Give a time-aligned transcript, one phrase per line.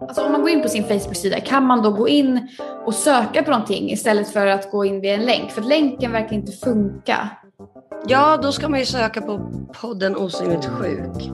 [0.00, 2.48] Alltså om man går in på sin Facebook-sida, kan man då gå in
[2.84, 5.50] och söka på någonting istället för att gå in via en länk?
[5.50, 7.28] För länken verkar inte funka.
[8.06, 11.30] Ja, då ska man ju söka på podden Osynligt sjuk.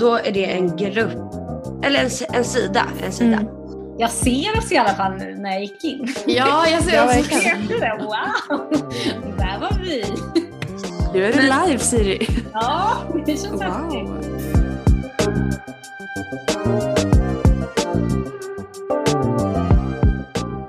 [0.00, 1.34] Då är det en grupp,
[1.84, 2.82] eller en, en sida.
[3.04, 3.36] En sida.
[3.36, 3.46] Mm.
[3.98, 6.14] Jag ser oss i alla fall nu när jag gick in.
[6.26, 7.08] Ja, jag ser Jag
[7.68, 7.98] det.
[8.00, 8.58] Wow!
[9.38, 10.04] Där var vi.
[11.14, 12.28] Nu är du live Siri.
[12.52, 12.96] Ja,
[13.26, 14.08] det känns häftigt.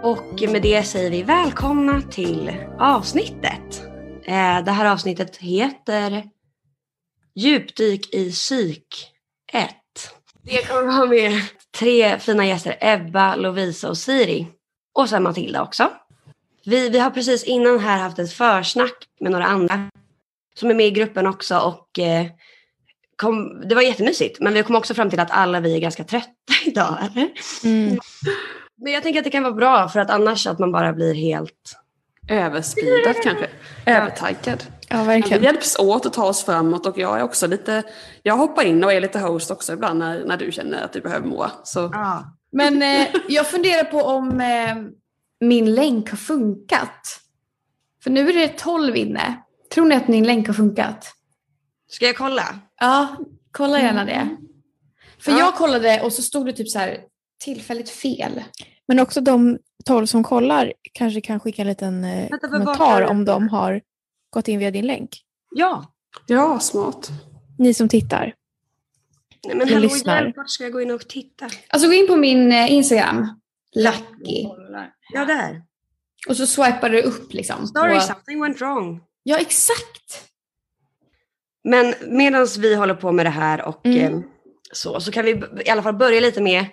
[0.04, 3.84] Och med det säger vi välkomna till avsnittet.
[4.26, 6.24] Eh, Det här avsnittet heter
[7.36, 8.88] Djupdyk i psyk
[9.52, 9.70] 1.
[10.42, 11.42] Det kommer ha med
[11.78, 14.48] tre fina gäster, Ebba, Lovisa och Siri.
[14.94, 15.92] Och sen Matilda också.
[16.66, 19.90] Vi, vi har precis innan här haft ett försnack med några andra
[20.60, 22.26] som är med i gruppen också och eh,
[23.16, 24.40] kom, det var jättemysigt.
[24.40, 26.30] Men vi kom också fram till att alla vi är ganska trötta
[26.66, 27.30] idag, eller?
[27.64, 28.00] Mm.
[28.78, 31.14] Men jag tänker att det kan vara bra för att annars att man bara blir
[31.14, 31.80] helt...
[32.30, 33.50] Överspeedad kanske.
[33.86, 34.64] Övertaggad.
[34.90, 35.40] Ja, verkligen.
[35.42, 37.84] vi hjälps åt att ta oss framåt och jag är också lite,
[38.24, 41.02] jag hoppar in och är lite host också ibland när, när du känner att du
[41.02, 41.48] behöver må.
[41.64, 41.94] Så
[42.52, 44.76] Men eh, jag funderar på om eh,
[45.40, 47.20] min länk har funkat.
[48.04, 49.45] För nu är det 12 inne.
[49.74, 51.14] Tror ni att min länk har funkat?
[51.90, 52.60] Ska jag kolla?
[52.80, 53.16] Ja,
[53.52, 54.38] kolla gärna det.
[55.20, 55.38] För Ja.
[55.40, 56.98] jag kollade och så stod det typ så här
[57.44, 58.44] tillfälligt fel.
[58.88, 63.26] Men också de tolv som kollar kanske kan skicka en liten eh, Vänta, kommentar om
[63.26, 63.82] de har
[64.30, 65.10] gått in via din länk.
[65.56, 65.94] Ja.
[66.28, 67.10] ja, smart.
[67.58, 68.34] Ni som tittar.
[69.48, 71.50] Nej, men hallå, hjälp, vart ska jag gå in och titta?
[71.70, 73.40] Alltså gå in på min eh, Instagram.
[73.76, 74.44] Lucky.
[75.14, 75.64] Ja, där.
[76.30, 77.68] Och så swipar du upp liksom.
[77.68, 79.02] Sorry, på- something went wrong.
[79.28, 80.30] Ja, exakt.
[81.64, 84.14] Men medan vi håller på med det här och Mm.
[84.14, 84.20] eh,
[84.72, 86.66] så, så kan vi i alla fall börja lite med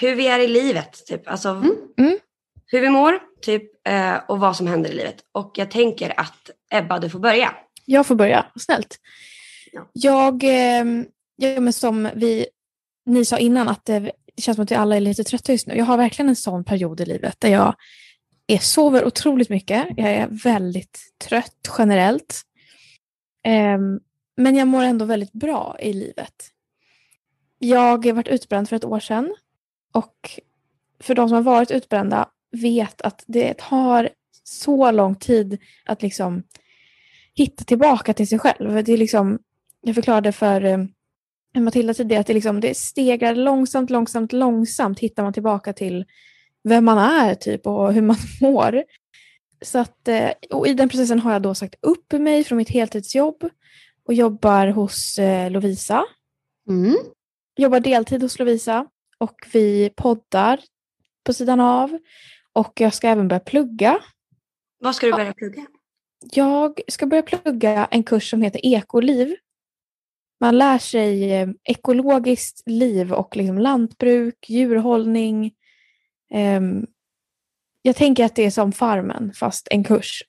[0.00, 1.06] hur vi är i livet.
[1.06, 1.28] Typ.
[1.28, 1.48] Alltså,
[1.98, 2.18] Mm.
[2.66, 5.16] Hur vi mår typ, eh, och vad som händer i livet.
[5.32, 7.54] Och jag tänker att Ebba, du får börja.
[7.84, 8.96] Jag får börja, snällt.
[9.72, 9.88] Ja.
[9.92, 10.84] Jag, eh,
[11.36, 12.46] ja, men som vi,
[13.06, 13.98] ni sa innan, att det,
[14.36, 15.74] det känns som att vi alla är lite trötta just nu.
[15.74, 17.74] Jag har verkligen en sån period i livet där jag
[18.50, 19.86] jag sover otroligt mycket.
[19.96, 22.42] Jag är väldigt trött generellt.
[23.44, 24.00] Ehm,
[24.36, 26.34] men jag mår ändå väldigt bra i livet.
[27.58, 29.34] Jag har varit utbränd för ett år sedan.
[29.92, 30.30] Och
[31.00, 34.10] för de som har varit utbrända vet att det tar
[34.44, 36.42] så lång tid att liksom
[37.34, 38.84] hitta tillbaka till sig själv.
[38.84, 39.38] Det är liksom,
[39.80, 40.78] jag förklarade för eh,
[41.54, 46.04] Matilda tidigare att det, liksom, det stegrar långsamt, långsamt, långsamt hittar man tillbaka till
[46.68, 48.84] vem man är typ och hur man mår.
[49.62, 52.70] Så att, eh, och I den processen har jag då sagt upp mig från mitt
[52.70, 53.50] heltidsjobb
[54.06, 56.04] och jobbar hos eh, Lovisa.
[57.56, 58.86] Jobbar deltid hos Lovisa
[59.18, 60.60] och vi poddar
[61.24, 61.98] på sidan av.
[62.52, 63.98] Och jag ska även börja plugga.
[64.80, 65.66] Vad ska du börja plugga?
[66.32, 69.36] Jag ska börja plugga en kurs som heter ekoliv.
[70.40, 75.52] Man lär sig eh, ekologiskt liv och liksom lantbruk, djurhållning.
[76.34, 76.86] Ehm,
[77.82, 80.22] jag tänker att det är som Farmen, fast en kurs.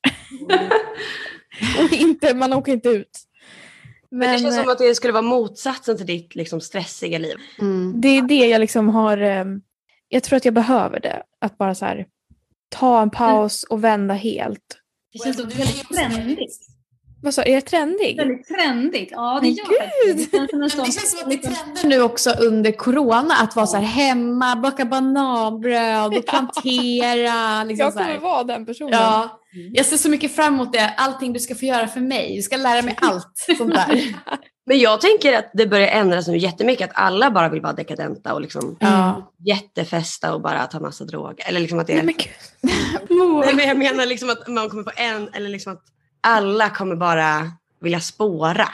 [1.80, 3.20] och inte, man åker inte ut.
[4.12, 7.18] Men, det Men, känns eh, som att det skulle vara motsatsen till ditt liksom, stressiga
[7.18, 7.36] liv.
[7.60, 8.02] Mm.
[8.02, 9.18] det är det jag liksom har...
[9.18, 9.62] ehm,
[10.08, 11.24] jag tror att jag behöver det.
[11.42, 12.06] Att bara så här,
[12.70, 14.78] ta en paus och vända helt.
[15.14, 16.69] Det känns så väldigt trendigt.
[17.22, 18.18] Vad sa Är jag trendig?
[18.18, 19.10] Väldigt trendigt.
[19.12, 20.14] Ja, det Men gör det.
[20.14, 20.18] gud!
[20.18, 20.86] Det känns som en sån...
[20.86, 24.56] Det känns som att det trender nu också under corona att vara så här hemma,
[24.56, 27.64] baka bananbröd och plantera.
[27.64, 28.06] Liksom Jag så här.
[28.16, 28.94] kommer vara den personen.
[28.94, 29.40] Ja,
[29.74, 30.94] jag ser så mycket fram emot det.
[30.98, 32.36] Allting du ska få göra för mig.
[32.36, 34.02] Du ska lära mig allt sånt där.
[34.66, 36.90] Men jag tänker att det börjar ändras nu jättemycket.
[36.90, 39.32] Att alla bara vill vara dekadenta och liksom Ja.
[39.46, 41.48] jättefesta och bara ta massa droger.
[41.48, 42.04] Eller liksom att det är...
[42.04, 42.16] Nej,
[43.10, 43.40] men.
[43.46, 45.82] Nej, men jag menar liksom att man kommer få en, eller liksom att
[46.22, 48.68] alla kommer bara vilja spåra.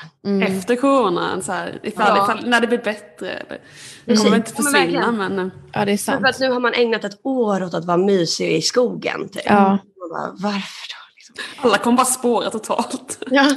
[0.47, 2.24] Efter corona, så här, ifall, Ja.
[2.24, 3.30] ifall, när det blir bättre.
[3.31, 3.59] eller-
[4.06, 5.18] Det kommer inte Ja, men försvinna verkligen.
[5.36, 6.25] men, eh, Ja, det är För sant.
[6.25, 9.30] att nu har man ägnat ett år åt att vara mysig i skogen.
[9.30, 9.42] Typ.
[9.45, 9.77] Ja.
[10.12, 11.01] Bara, varför då?
[11.15, 11.36] Liksom.
[11.69, 13.24] alla kommer bara spåra totalt.
[13.31, 13.47] Ja.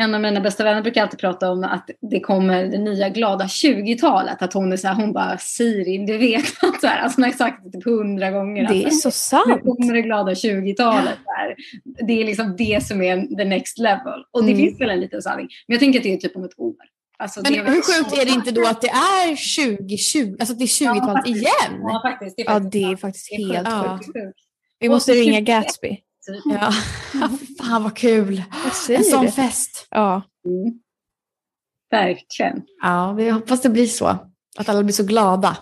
[0.00, 3.44] En av mina bästa vänner brukar alltid prata om att det kommer det nya glada
[3.44, 4.42] 20-talet.
[4.42, 7.24] Att hon är så här, hon bara Siri, du vet att så här, alltså hon
[7.24, 8.68] har sagt det typ hundra gånger.
[8.68, 9.62] Det är att, så nu sant.
[9.62, 11.18] kommer det glada 20-talet.
[11.24, 11.54] Där.
[12.06, 14.20] Det är liksom det som är the next level.
[14.32, 14.62] Och det Mm.
[14.66, 15.48] finns väl en liten sanning.
[15.68, 16.74] Men jag tänker att det är typ om ett år.
[17.18, 20.66] Alltså, Men hur sjukt är det inte då att det är 2020, alltså det är
[20.66, 21.36] 20-talet faktiskt.
[21.36, 21.80] igen?
[21.82, 22.36] Ja, faktiskt.
[22.36, 23.98] Det är Ja, faktiskt det är faktiskt helt Ja.
[24.02, 24.06] sjukt.
[24.06, 24.38] sjukt.
[24.80, 25.44] Vi måste ringa 21.
[25.46, 25.98] Gatsby.
[26.26, 26.42] Typ.
[26.60, 26.72] Ja,
[27.66, 28.42] Fan vad kul.
[28.88, 29.30] En sån det.
[29.32, 29.86] fest.
[29.90, 30.22] Ja.
[30.46, 30.80] Mm.
[31.90, 32.62] Verkligen.
[32.82, 34.06] Ja, vi hoppas det blir så.
[34.58, 35.56] Att alla blir så glada.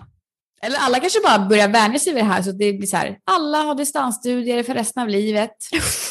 [0.62, 3.18] Eller alla kanske bara börjar vänja sig vid det här så det blir så här.
[3.24, 5.50] Alla har distansstudier för resten av livet.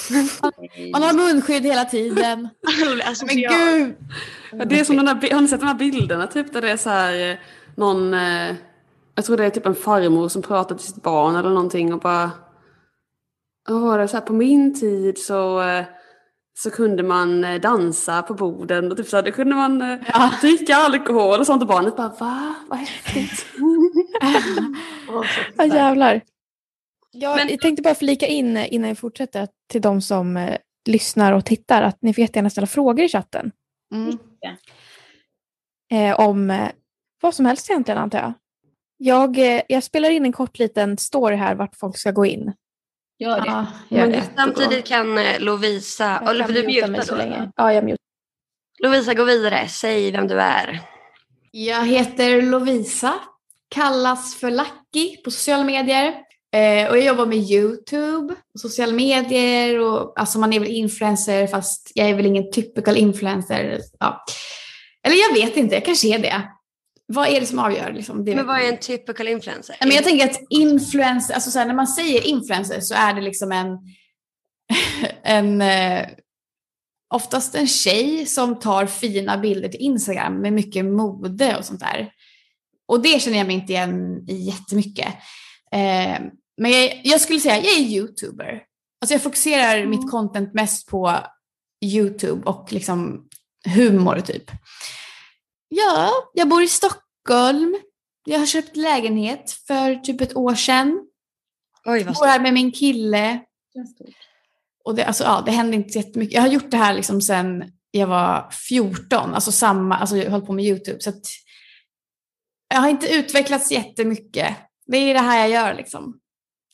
[0.92, 2.50] Man har munskydd hela tiden.
[3.06, 3.96] alltså, Men jag- gud!
[4.52, 6.72] Ja, det är som den bi- har ni sett de här bilderna typ där det
[6.72, 7.38] är så här eh,
[7.76, 8.56] någon, eh,
[9.16, 12.00] jag tror det är typ en farmor som pratar till sitt barn eller någonting och
[12.00, 12.32] bara,
[13.68, 15.86] vad var det, så här, på min tid så, eh,
[16.60, 19.98] så kunde man eh, dansa på borden och typ så här, då kunde man eh,
[20.08, 20.32] Ja.
[20.42, 23.46] dricka alkohol och sånt och barnet bara va, vad häftigt.
[25.58, 26.22] Ja, jävlar.
[27.12, 30.58] Jag, Men- jag tänkte bara flika in innan vi fortsätter till de som eh,
[30.90, 33.52] lyssnar och tittar att ni får jättegärna ställa frågor i chatten.
[33.94, 34.18] Mm.
[35.92, 36.70] Eh, om eh,
[37.22, 38.34] vad som helst egentligen antar jag.
[38.98, 42.54] Jag, eh, jag spelar in en kort liten story här vart folk ska gå in.
[43.20, 43.48] Gör det.
[43.48, 44.24] Ja, gör det.
[44.36, 47.18] Samtidigt kan eh, Lovisa, Jag eller kan för du muta mig så då.
[47.18, 47.52] länge.
[47.56, 47.98] Ja, jag mutar.
[48.80, 50.80] Lovisa gå vidare, säg vem du är.
[51.52, 53.14] Jag heter Lovisa,
[53.70, 56.14] kallas för Lucky på sociala medier.
[56.54, 61.48] Eh, och jag jobbar med YouTube och sociala medier och alltså man är väl influencer
[61.48, 63.80] fast jag är väl ingen typical influencer.
[64.00, 64.24] Ja.
[65.04, 66.42] Eller jag vet inte, jag kanske är det.
[67.14, 67.94] Vad är det som avgör?
[67.94, 68.26] Liksom?
[68.26, 69.76] Det Men vad är en typical influencer?
[69.80, 73.22] Men jag tänker att influencer, alltså så här, när man säger influencer så är det
[73.22, 73.78] liksom en,
[75.24, 76.08] en eh,
[77.14, 82.12] oftast en tjej som tar fina bilder till Instagram med mycket mode och sånt där.
[82.88, 85.08] Och det känner jag mig inte igen i jättemycket.
[85.72, 86.20] Eh,
[86.58, 88.64] men jag, jag skulle säga jag är youtuber.
[89.02, 91.18] Alltså jag fokuserar mitt content mest på
[91.86, 93.28] YouTube och liksom
[93.76, 94.52] humor typ.
[95.68, 97.78] Ja, jag bor i Stockholm.
[98.26, 101.08] Jag har köpt lägenhet för typ ett år sedan.
[101.86, 103.40] Oj vad Bor här med min kille.
[104.84, 106.36] Och det, alltså, ja, det händer inte så jättemycket.
[106.36, 109.34] Jag har gjort det här liksom sedan jag var 14.
[109.34, 111.00] Alltså samma, alltså jag hållit på med YouTube.
[111.00, 111.26] Så att
[112.70, 114.56] jag har inte utvecklats jättemycket.
[114.86, 116.20] Det är det här jag gör liksom.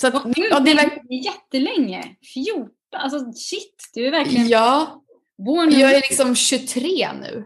[0.01, 2.15] Så att, ja, det är jättelänge.
[2.33, 3.89] 14, alltså shit.
[3.93, 5.03] Du är verkligen ja,
[5.45, 7.45] born jag är liksom 23 nu.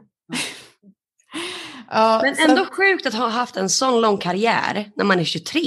[1.91, 5.23] Ja, Men så ändå sjukt att ha haft en sån lång karriär när man är
[5.23, 5.61] 23.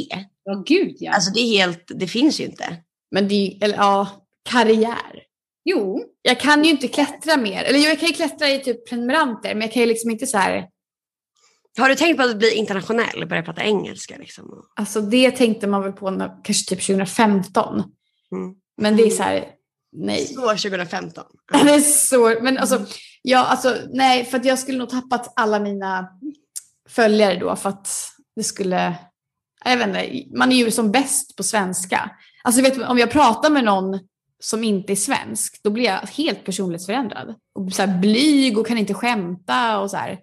[0.44, 1.12] Ja, gud ja.
[1.12, 2.76] Alltså det är helt, det finns ju inte.
[3.10, 5.22] men det är eller ja, karriär.
[5.64, 7.64] jo, Jag kan ju inte klättra mer.
[7.64, 10.38] Eller jag kan ju klättra i typ prenumeranter, men jag kan ju liksom inte så
[10.38, 10.68] här.
[11.78, 14.64] Har du tänkt på att bli internationell och börja prata engelska liksom?
[14.76, 17.74] Alltså det tänkte man väl på när, kanske typ 2015.
[18.32, 18.54] Mm.
[18.76, 19.44] Men det är så här,
[19.92, 20.26] nej.
[20.26, 21.24] Så 2015.
[21.52, 22.86] Det är så, men alltså,
[23.22, 26.08] ja, alltså, nej, för att jag skulle nog tappat alla mina
[26.88, 27.88] följare då för att
[28.36, 28.94] det skulle,
[29.64, 32.10] jag vet inte, man är ju som bäst på svenska.
[32.44, 33.98] Alltså vet, om jag pratar med någon
[34.40, 37.34] som inte är svensk, då blir jag helt personlighetsförändrad.
[37.54, 40.18] Och så här blyg och kan inte skämta och så här.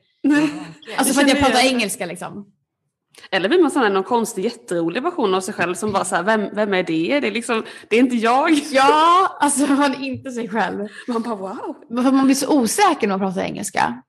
[0.98, 2.52] Alltså för att jag pratar engelska liksom.
[3.32, 6.16] Eller blir man sån här, någon konstig jätterolig version av sig själv som bara så
[6.16, 7.20] här, vem, vem är det?
[7.20, 8.52] Det är liksom, det är inte jag.
[8.72, 10.88] Ja, alltså man är inte sig själv.
[11.08, 11.76] Man bara wow.
[11.90, 14.02] Man blir så osäker när man pratar engelska.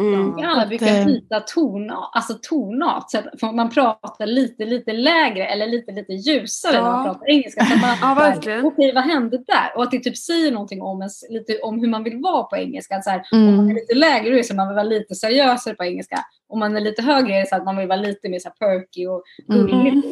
[0.00, 0.34] Mm.
[0.38, 3.10] alla att, brukar byta tonart, alltså tonart.
[3.10, 7.12] Så att man pratar lite, lite lägre eller lite, lite ljusare när man Ja.
[7.12, 7.64] pratar engelska.
[7.64, 8.64] Så man, Ja, verkligen.
[8.64, 9.72] Okej, vad hände där?
[9.76, 12.56] Och att det typ säger någonting om, ens, lite, om hur man vill vara på
[12.56, 13.02] engelska.
[13.02, 13.74] Så här, Om man är Mm.
[13.74, 16.18] lite lägre är det så att man vill vara lite seriösare på engelska.
[16.48, 18.48] Om man är lite högre är det så att man vill vara lite mer så
[18.48, 19.74] här perky och gullig.
[19.88, 20.02] Mm.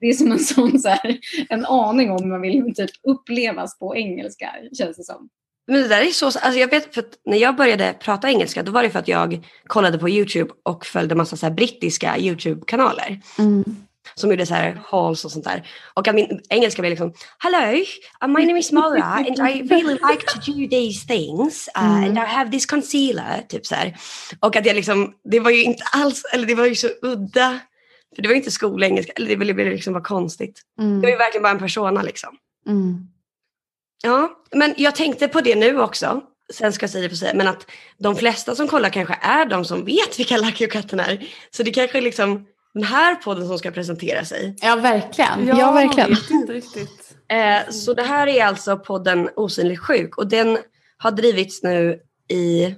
[0.00, 1.18] Det är som en sån så här,
[1.48, 5.28] en aning om hur man vill typ upplevas på engelska känns det som.
[5.66, 8.72] Men det där är så, alltså jag vet för när jag började prata engelska då
[8.72, 13.20] var det för att jag kollade på YouTube och följde massa så brittiska YouTube-kanaler.
[13.38, 13.64] Mm.
[14.14, 15.68] som gjorde så här hauls och sånt där.
[15.94, 17.72] Och att min engelska var liksom Hello,
[18.24, 22.04] uh, my name is Mara and I really like to do these things uh, Mm.
[22.04, 23.42] and I have this concealer.
[23.48, 23.96] Typ så här.
[24.40, 27.58] Och att jag liksom, det var ju inte alls, eller det var ju så udda.
[28.14, 30.60] För det var ju inte skolengelska, eller det ville liksom vara konstigt.
[30.76, 32.30] Det var ju verkligen bara en persona liksom.
[32.68, 33.08] Mm.
[34.04, 36.20] Ja, men jag tänkte på det nu också.
[36.52, 37.66] Sen ska jag säga det på sig, men att
[37.98, 41.26] de flesta som kollar kanske är de som vet vilka Lucky och katten är.
[41.50, 44.56] Så det kanske är liksom den här podden som ska presentera sig.
[44.60, 45.46] Ja, verkligen.
[45.46, 46.10] Ja, verkligen.
[46.10, 47.16] Jag vet inte riktigt.
[47.28, 50.58] Eh, så det här är alltså podden Osynlig sjuk och den
[50.98, 52.74] har drivits nu i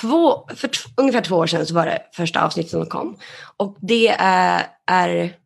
[0.00, 3.16] två, för ungefär två år sedan så var det första avsnittet som kom.
[3.56, 5.36] Och det är, är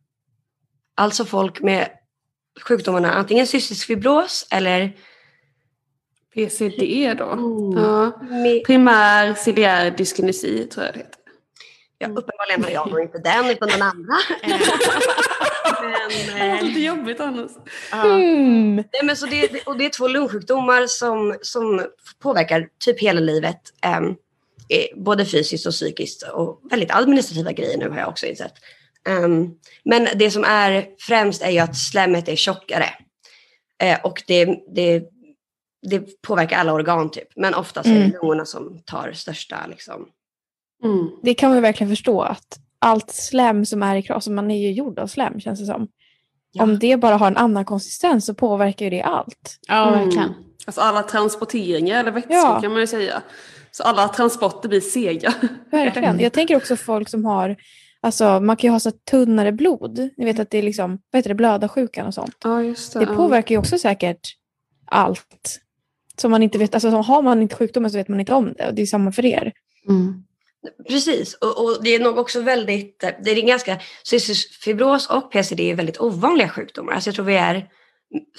[0.95, 1.89] alltså folk med
[2.61, 4.93] sjukdomarna antingen cystisk fibros eller
[6.33, 7.25] PCD då.
[7.25, 7.83] Mm.
[7.83, 8.11] Ja.
[8.65, 11.19] Primär ciliär dyskinesi tror jag det heter.
[11.97, 14.13] ja, uppenbarligen har jag nog inte den utan den andra.
[15.83, 15.89] Eh,
[16.27, 17.51] men, Det var eh, lite jobbigt annars.
[17.91, 18.05] ja.
[18.05, 18.75] Mm.
[18.75, 21.85] Nej, men så det, och det är två lungsjukdomar som, som
[22.19, 23.59] påverkar typ hela livet.
[23.83, 28.53] Eh, både fysiskt och psykiskt och väldigt administrativa grejer nu har jag också insett.
[29.09, 32.85] Um, men det som är främst är ju att slemmet är tjockare.
[33.83, 34.45] Eh, och det,
[34.75, 35.03] det,
[35.89, 37.27] det påverkar alla organ typ.
[37.35, 38.09] Men oftast är Mm.
[38.09, 40.05] det lungorna som tar största liksom.
[40.83, 41.09] Mm.
[41.23, 44.57] Det kan man verkligen förstå att allt slem som är i kroppen, alltså man är
[44.61, 45.87] ju gjord av slem känns det som.
[46.51, 46.63] Ja.
[46.63, 49.59] Om det bara har en annan konsistens så påverkar ju det allt.
[49.67, 50.23] Ja, verkligen.
[50.29, 50.43] Mm.
[50.65, 52.61] Alltså alla transporteringar eller vätskor Ja.
[52.61, 53.21] kan man ju säga.
[53.71, 55.33] Så alla transporter blir sega.
[55.71, 56.19] Verkligen.
[56.19, 57.55] Jag tänker också folk som har,
[58.03, 60.09] alltså man kan ju ha så tunnare blod.
[60.17, 62.37] Ni vet att det är liksom, vad heter det, blödarsjukan och sånt.
[62.43, 62.99] Ja, just det.
[62.99, 64.19] Det påverkar ju också säkert
[64.85, 65.59] allt.
[66.17, 68.67] Som man inte vet, alltså har man inte sjukdomen så vet man inte om det
[68.67, 69.51] och det är samma för er.
[69.89, 70.23] Mm.
[70.89, 75.59] Precis, och, och det är nog också väldigt, det är ganska, cystisk fibros och PCD
[75.59, 76.93] är väldigt ovanliga sjukdomar.
[76.93, 77.69] Alltså jag tror vi är,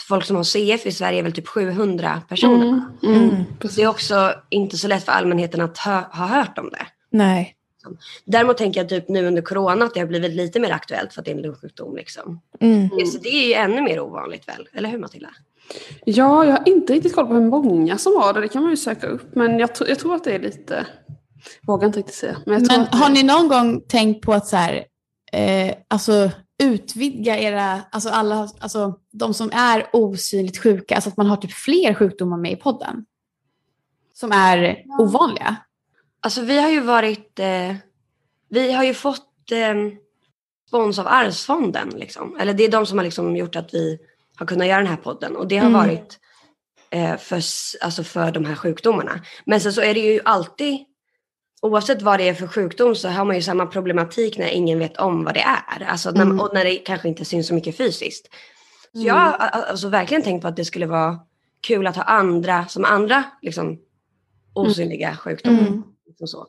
[0.08, 2.66] folk som har CF i Sverige är väl typ 700 personer.
[2.66, 2.82] Mm.
[3.02, 3.30] Mm.
[3.30, 3.44] Mm.
[3.76, 6.86] Det är också inte så lätt för allmänheten att hö, ha hört om det.
[7.10, 7.53] Nej.
[8.24, 11.20] Däremot tänker jag typ nu under corona att det har blivit lite mer aktuellt för
[11.20, 11.96] att det är en lungsjukdom.
[11.96, 12.40] Liksom.
[12.60, 12.90] Mm.
[12.90, 14.68] PCD är ju ännu mer ovanligt väl?
[14.72, 15.30] Eller hur Matilda?
[16.04, 18.40] Ja, jag har inte riktigt koll på hur många som har det.
[18.40, 19.34] Det kan man ju söka upp.
[19.34, 20.86] Men jag, jag tror att det är lite...
[21.66, 22.36] Vågar inte riktigt säga.
[22.46, 24.84] Men, jag tror Men det- har ni någon gång tänkt på att så här,
[25.32, 26.30] eh, alltså
[26.62, 31.52] utvidga era, alltså alla, alltså de som är osynligt sjuka, alltså att man har typ
[31.52, 33.04] fler sjukdomar med i podden?
[34.14, 35.56] Som är ovanliga?
[36.24, 37.74] Alltså vi har ju varit, eh,
[38.50, 39.74] vi har ju fått eh,
[40.68, 41.88] spons av Arvsfonden.
[41.88, 42.36] Liksom.
[42.40, 43.98] Eller det är de som har liksom gjort att vi
[44.36, 45.36] har kunnat göra den här podden.
[45.36, 45.80] Och det har Mm.
[45.80, 46.18] varit
[46.90, 47.36] eh, för,
[47.80, 49.20] alltså för de här sjukdomarna.
[49.46, 50.78] Men sen så är det ju alltid,
[51.62, 54.96] oavsett vad det är för sjukdom så har man ju samma problematik när ingen vet
[54.96, 55.84] om vad det är.
[55.84, 56.40] Alltså när, Mm.
[56.40, 58.26] Och när det kanske inte syns så mycket fysiskt.
[58.92, 61.18] Så jag har alltså verkligen tänkt på att det skulle vara
[61.66, 63.78] kul att ha andra, som andra liksom,
[64.54, 65.93] osynliga sjukdomar.
[66.14, 66.20] Mm.
[66.20, 66.46] Liksom så.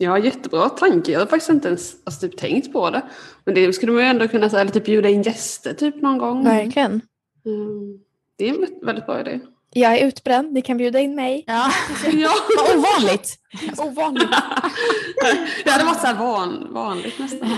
[0.00, 1.12] Ja, jättebra tanke.
[1.12, 3.02] Jag har faktiskt inte ens alltså, typ, tänkt på det.
[3.44, 6.18] Men det skulle man ju ändå kunna säga, eller typ bjuda in gäster typ någon
[6.18, 6.44] gång.
[6.44, 7.00] Verkligen.
[7.46, 7.98] Mm.
[8.36, 9.40] Det är en vä- väldigt bra idé.
[9.72, 11.44] Jag är utbränd, ni kan bjuda in mig.
[11.46, 11.70] Ja,
[12.12, 12.30] Ja.
[12.56, 13.36] vad ovanligt.
[13.78, 14.28] Ovanligt.
[15.64, 17.48] det hade varit så här van, vanligt nästan.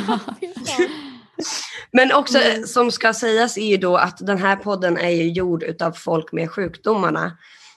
[1.93, 5.31] Men också eh, som ska sägas är ju då att den här podden är ju
[5.33, 7.33] gjord utav folk med sjukdomarna.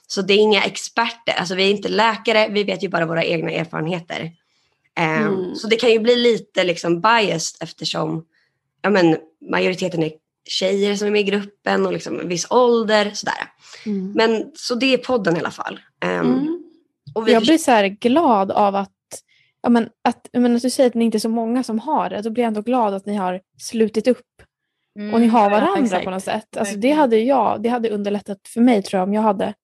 [0.06, 3.24] Så det är inga experter, alltså vi är inte läkare, vi vet ju bara våra
[3.24, 4.30] egna erfarenheter.
[4.96, 5.54] Ehm, Mm.
[5.54, 8.24] Så det kan ju bli lite liksom biased eftersom
[8.82, 9.16] ja, men,
[9.50, 10.12] majoriteten är
[10.48, 13.10] tjejer som är med i gruppen och liksom en viss ålder.
[13.14, 13.34] Sådär.
[13.86, 14.12] Mm.
[14.12, 15.80] Men så det är podden i alla fall.
[16.00, 16.62] Ehm, Mm.
[17.14, 18.90] och vi Jag blir så glad av att,
[19.62, 22.10] ja, men att, menar, att du säger att ni inte är så många som har
[22.10, 22.22] det.
[22.22, 24.20] Då blir jag ändå glad att ni har slutit upp
[25.12, 25.84] och ni har varandra Mm.
[25.84, 26.04] exakt.
[26.04, 26.56] på något sätt.
[26.56, 29.54] Alltså, det, hade jag, det hade underlättat för mig tror jag om jag hade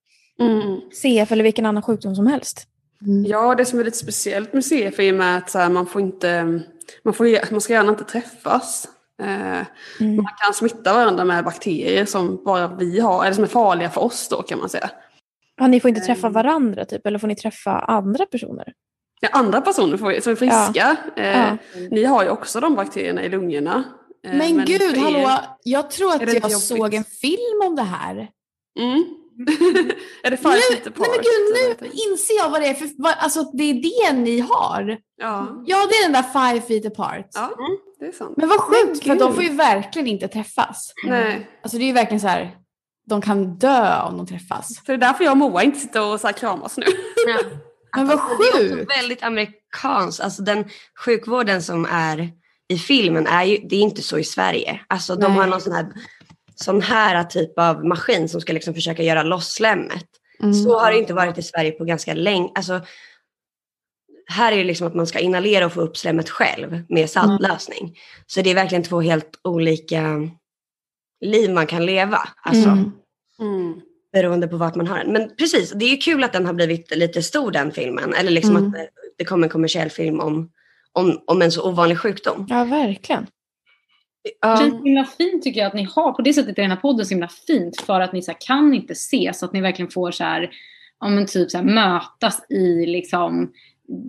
[0.40, 0.80] Mm.
[1.02, 2.66] CF eller vilken annan sjukdom som helst.
[3.06, 3.25] Mm.
[3.25, 6.00] Ja, det som är lite speciellt med CF är med att så här, man får
[6.00, 6.61] inte,
[7.04, 8.88] man, får, man ska gärna inte träffas.
[9.23, 9.66] Eh,
[10.00, 10.16] Mm.
[10.16, 14.00] Man kan smitta varandra med bakterier som bara vi har, eller som är farliga för
[14.00, 14.90] oss då kan man säga.
[15.56, 16.32] Ja, ni får inte träffa Mm.
[16.32, 18.73] varandra typ, eller får ni träffa andra personer?
[19.20, 21.56] Ja, andra personer får, som är friska, eh, Ja.
[21.90, 23.85] ni har ju också de bakterierna i lungorna.
[24.26, 27.76] Eh, Men, gud, för er- hallå, jag tror att är jag såg en film om
[27.76, 28.28] det här.
[28.80, 29.04] Mm.
[30.23, 33.42] är det Nu, nej men gud, nu inser jag vad det är för, vad, alltså
[33.42, 34.99] det är det ni har.
[35.16, 35.62] Ja.
[35.66, 37.26] Ja, det är den där five feet apart.
[37.35, 37.50] ja,
[38.00, 38.35] det är sant.
[38.37, 40.92] Men vad sjukt, för de får ju verkligen inte träffas.
[41.06, 41.50] Nej.
[41.62, 42.56] Alltså det är ju verkligen så här,
[43.06, 44.75] de kan dö om de träffas.
[44.75, 46.87] Så det är därför jag och Moa inte sitter och så här kramas nu.
[47.97, 48.99] Men vad Alltså, Det är också sjukt!
[48.99, 50.20] väldigt amerikanskt.
[50.20, 50.64] Alltså den
[51.04, 52.30] sjukvården som är
[52.68, 54.80] i filmen är ju, det är inte så i Sverige.
[54.88, 55.37] Alltså de Nej.
[55.37, 55.87] har någon sån här,
[56.64, 60.06] sån här typ av maskin som ska liksom försöka göra loss slemmet.
[60.42, 60.54] Mm.
[60.54, 62.48] Så har det inte varit i Sverige på ganska länge.
[62.54, 62.80] Alltså,
[64.26, 67.96] här är det liksom att man ska inhalera och få upp slemmet själv med saltlösning.
[68.26, 70.30] Så det är verkligen två helt olika
[71.20, 72.20] liv man kan leva.
[72.42, 72.92] Alltså, Mm.
[73.40, 73.80] Mm.
[74.12, 75.12] beroende på vart man har den.
[75.12, 78.14] Men precis, det är ju kul att den har blivit lite stor den filmen.
[78.14, 78.66] Eller liksom Mm.
[78.68, 78.88] att det-
[79.18, 80.50] det kommer en kommersiell film om,
[80.92, 82.46] om, om en så ovanlig sjukdom.
[82.48, 83.26] Ja, verkligen.
[84.22, 86.70] Det känns så himla fint tycker jag att ni har, på det sättet är den
[86.70, 89.52] här podden så himla fint för att ni så här, kan inte se så att
[89.52, 90.50] ni verkligen får så här,
[91.00, 93.52] men typ så här, mötas i liksom,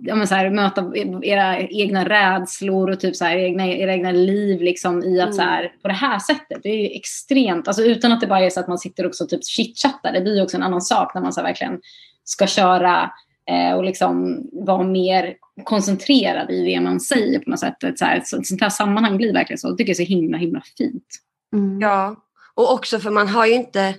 [0.02, 0.92] ja men så här, möta
[1.22, 5.32] era egna rädslor och typ så här, egna, era egna liv liksom i att Mm.
[5.32, 6.62] så här, på det här sättet.
[6.62, 9.24] Det är ju extremt, alltså utan att det bara är så att man sitter också
[9.24, 11.80] och typ chitchattar, det blir ju också en annan sak när man så verkligen
[12.24, 13.10] ska köra
[13.50, 17.84] eh, och liksom vara mer koncentrerad i det man säger på något sätt.
[17.84, 19.68] Ett, så här, ett sånt här sammanhang blir verkligen så.
[19.68, 21.06] Jag tycker det är så himla, himla fint.
[21.52, 21.80] Mm.
[21.80, 22.16] ja,
[22.54, 23.94] och också för man har ju inte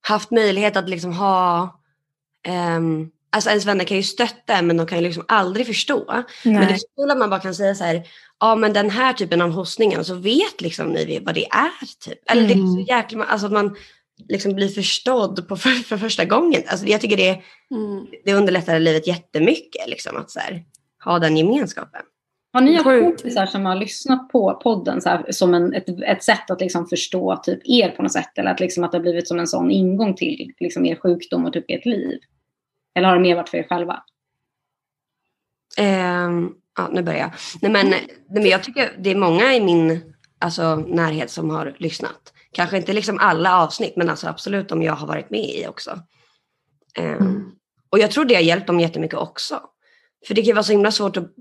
[0.00, 1.80] haft möjlighet att liksom ha
[2.48, 6.24] ehm, alltså ens vänner kan ju stötta en men de kan ju liksom aldrig förstå.
[6.44, 6.78] Men det är Nej.
[6.78, 8.02] så kul att man bara kan säga så här,
[8.40, 12.30] ja men den här typen av hostningen så vet liksom ni vad det är typ.
[12.30, 13.76] Eller det är så jäkla, alltså att man
[14.28, 16.62] liksom blir förstådd på för, för första gången.
[16.66, 17.42] Alltså jag tycker det,
[17.74, 18.06] Mm.
[18.24, 20.64] det underlättar livet jättemycket liksom att så här,
[21.04, 22.02] ha den gemenskapen.
[22.52, 26.22] Har ni haft kompisar som har lyssnat på podden så här, som en, ett, ett
[26.22, 28.38] sätt att liksom förstå typ er på något sätt?
[28.38, 31.44] Eller att, liksom att det har blivit som en sån ingång till liksom er sjukdom
[31.44, 32.18] och typ ert liv?
[32.94, 34.02] Eller har det mer varit för er själva?
[35.78, 37.30] Ehm, ja, nu börjar jag.
[37.62, 41.76] Nej, men, nej, men jag tycker det är många i min alltså, närhet som har
[41.78, 42.32] lyssnat.
[42.52, 45.98] Kanske inte liksom alla avsnitt, men alltså absolut de jag har varit med i också.
[46.98, 47.52] Ehm,
[47.90, 49.60] Och jag tror det har hjälpt dem jättemycket också.
[50.26, 51.34] För det kan vara så himla svårt att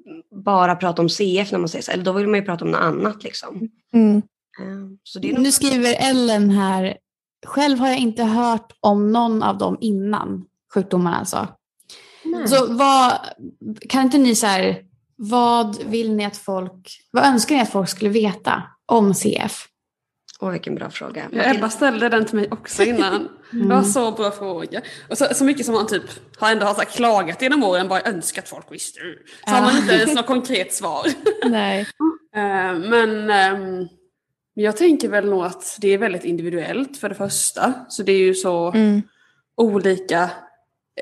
[0.46, 2.72] bara prata om CF när man säger så, eller då vill man ju prata om
[2.72, 3.70] något annat liksom.
[3.94, 4.22] Mm.
[4.62, 6.98] Ehm, Så det är nog Nu skriver Ellen här,
[7.46, 11.48] själv har jag inte hört om någon av dem innan sjukdomarna alltså.
[12.24, 12.48] Nej.
[12.48, 13.14] Så vad,
[13.90, 14.82] kan inte ni så här,
[15.16, 19.68] vad vill ni att folk, vad önskar ni att folk skulle veta om CF?
[20.42, 21.30] Åh, vilken bra fråga.
[21.32, 23.30] Ja, Ebba ställde den till mig också innan.
[23.52, 24.82] Det var så bra fråga.
[25.10, 26.04] Och så, så mycket som man typ
[26.38, 29.00] har ändå har så klagat genom åren, bara önskat folk visste.
[29.48, 31.06] Så har man inte ens något konkret svar.
[31.50, 31.88] Nej.
[32.36, 33.88] Eh, Men ehm,
[34.54, 37.74] jag tänker väl nog att det är väldigt individuellt för det första.
[37.90, 39.02] Så det är ju så Mm.
[39.58, 40.30] olika.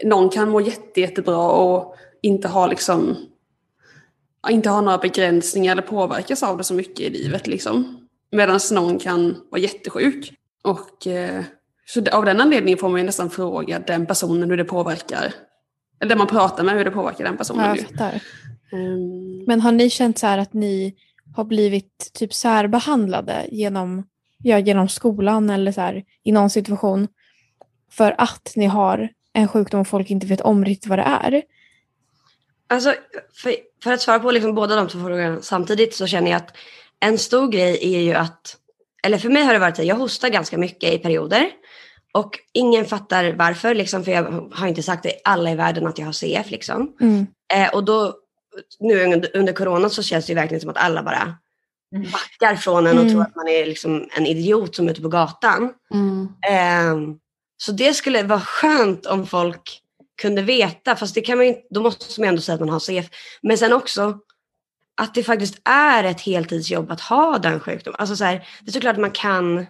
[0.04, 3.16] Någon kan må jätte, jättebra och inte ha liksom
[4.50, 7.99] inte ha några begränsningar eller påverkas av det så mycket i livet liksom.
[8.32, 10.34] Medan någon kan vara jättesjuk.
[10.64, 11.44] Och eh,
[11.86, 15.34] så av den anledningen får man ju nästan fråga den personen hur det påverkar.
[16.00, 17.66] Eller den man pratar med hur det påverkar den personen.
[17.66, 17.84] Ja, jag ju.
[17.84, 18.22] fattar.
[18.72, 20.96] Ehm, Men har ni känt så här att ni
[21.36, 24.04] har blivit typ särbehandlade genom,
[24.38, 27.08] ja, genom skolan eller så här, i någon situation
[27.92, 31.44] för att ni har en sjukdom och folk inte vet om riktigt vad det är?
[32.68, 32.94] Alltså,
[33.34, 36.56] för, för att svara på liksom båda de två frågorna samtidigt så känner jag att
[37.06, 38.58] en stor grej är ju att,
[39.04, 41.52] eller för mig har det varit så, jag hostar ganska mycket i perioder
[42.14, 45.98] och ingen fattar varför, liksom, för jag har inte sagt till alla i världen att
[45.98, 46.52] jag har CF.
[46.52, 46.96] Liksom.
[47.02, 47.28] Mm.
[47.54, 48.14] Eh, och då,
[48.80, 51.38] nu under, under corona så känns det ju verkligen som att alla bara
[51.96, 52.08] Mm.
[52.12, 53.14] backar från en och Mm.
[53.14, 55.74] tror att man är liksom en idiot som är ute på gatan.
[56.50, 57.16] Ehm,
[57.58, 59.82] så det skulle vara skönt om folk
[60.22, 62.80] kunde veta, fast det kan man ju, då måste man ändå säga att man har
[62.80, 63.06] CF.
[63.42, 64.20] Men sen också
[65.00, 67.96] att det faktiskt är ett heltidsjobb att ha den sjukdomen.
[68.00, 69.66] Alltså så här, det är såklart att man kan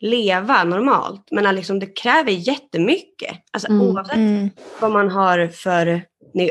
[0.00, 3.36] leva normalt, men liksom, det kräver jättemycket.
[3.50, 4.50] Alltså Mm, oavsett Mm.
[4.80, 6.02] vad man har för...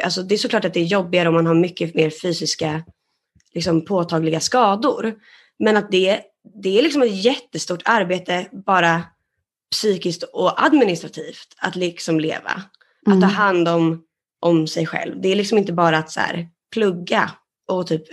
[0.03, 2.84] Alltså det är såklart att det är jobbigare om man har mycket mer fysiska
[3.53, 5.13] liksom, påtagliga skador.
[5.60, 6.21] Men att det,
[6.63, 9.03] det är liksom ett jättestort arbete bara
[9.71, 12.63] psykiskt och administrativt att liksom leva.
[13.05, 14.03] Att ta hand om,
[14.39, 15.21] om sig själv.
[15.21, 17.32] Det är liksom inte bara att så här, plugga
[17.69, 18.03] och typ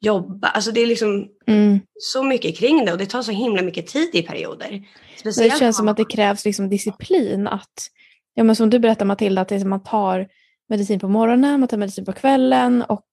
[0.00, 0.48] jobba.
[0.48, 1.80] Alltså det är liksom Mm.
[2.00, 4.70] så mycket kring det och det tar så himla mycket tid i perioder.
[4.70, 7.46] Det Speciellt känns om som att det krävs liksom disciplin.
[7.48, 7.88] Att,
[8.34, 10.28] ja, men som du berättar Matilda, att det är som man tar
[10.68, 13.06] medicin på morgonen, man tar medicin på kvällen och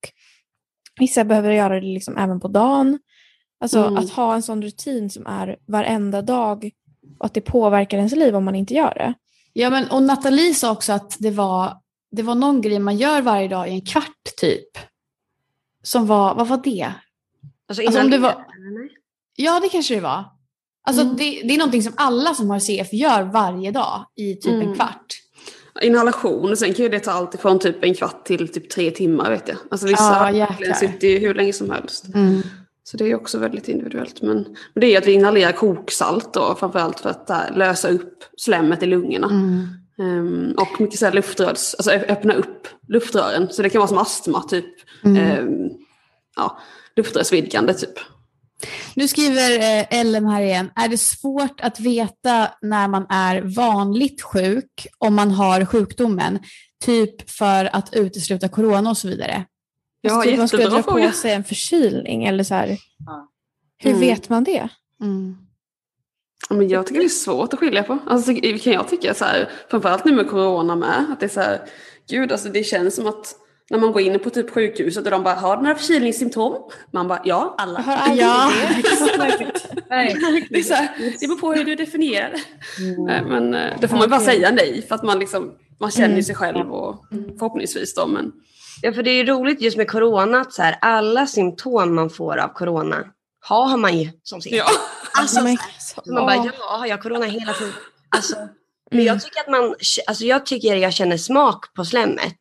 [1.00, 2.98] vissa behöver göra det liksom även på dagen.
[3.60, 3.96] Alltså Mm.
[3.96, 6.70] att ha en sån rutin som är varenda dag
[7.18, 9.14] och att det påverkar ens liv om man inte gör det.
[9.52, 11.76] Ja, men, och Nathalie sa också att det var,
[12.10, 14.68] det var någon grej man gör varje dag i en kvart typ.
[15.82, 16.92] Som var, vad var det?
[17.68, 18.46] Alltså, Alltså, om det var-?
[19.36, 20.24] Ja, det kanske det var.
[20.86, 21.16] Alltså, Mm.
[21.16, 24.62] det, det är någonting som alla som har CF gör varje dag i typ en
[24.62, 24.74] Mm.
[24.74, 25.06] kvart.
[25.82, 29.30] Inhalation, sen kan ju det ta allt ifrån typ en kvart till typ tre timmar
[29.30, 29.56] vet jag.
[29.70, 32.04] Alltså vissa Ja, sitter ju hur länge som helst.
[32.84, 34.22] Så det är också väldigt individuellt.
[34.22, 38.24] Men, men det är ju att vi inhalerar koksalt då, framförallt för att lösa upp
[38.36, 39.30] slemmet i lungorna.
[40.02, 40.18] Mm.
[40.18, 43.48] Ehm, och mycket så här luftrörs, alltså öppna upp luftrören.
[43.50, 44.66] Så det kan vara som astma, typ.
[45.04, 45.16] Mm.
[45.16, 45.70] Ehm,
[46.36, 46.58] ja,
[46.96, 47.94] luftrörsvidgande typ.
[48.94, 50.70] Nu skriver eh, Ellen här igen.
[50.76, 56.38] Är det svårt att veta när man är vanligt sjuk om man har sjukdomen?
[56.84, 59.44] Typ för att utesluta corona och så vidare.
[60.00, 62.78] Ja, Alltså, typ man skulle dra på sig en förkylning eller så här.
[63.06, 63.28] Ja.
[63.78, 64.00] Hur Mm.
[64.00, 64.68] vet man det?
[64.98, 65.06] Ja,
[66.50, 67.98] Men jag tycker det är svårt att skilja på.
[68.06, 71.40] Alltså, kan jag tycka så här, framförallt nu med corona med, att det är så
[71.40, 71.60] här,
[72.10, 73.34] gud alltså det känns som att
[73.70, 76.70] när man går in på typ sjukhuset och de bara, har du några förkylningssymptom?
[76.92, 77.80] Man bara, ja, alla.
[77.80, 78.50] Har aldrig Ja.
[79.18, 79.52] det.
[80.50, 80.88] Det, är så här,
[81.20, 82.32] det beror på hur du definierar.
[83.06, 86.08] Nej, Men eh, det får man bara säga nej för att man liksom, man känner
[86.08, 86.22] Mm.
[86.22, 87.04] sig själv och
[87.38, 88.32] förhoppningsvis då men.
[88.82, 92.10] Ja, för det är ju roligt just med corona att så här, alla symptom man
[92.10, 92.96] får av corona
[93.40, 94.52] har man ju som CF.
[94.52, 94.64] Ja.
[95.20, 95.40] Alltså,
[96.04, 96.46] Så man bara, åh.
[96.58, 97.72] ja, har jag corona hela tiden?
[98.08, 98.36] Alltså,
[98.90, 99.06] Men Mm.
[99.06, 99.74] jag tycker att man,
[100.06, 102.36] alltså jag tycker jag känner smak på slemmet.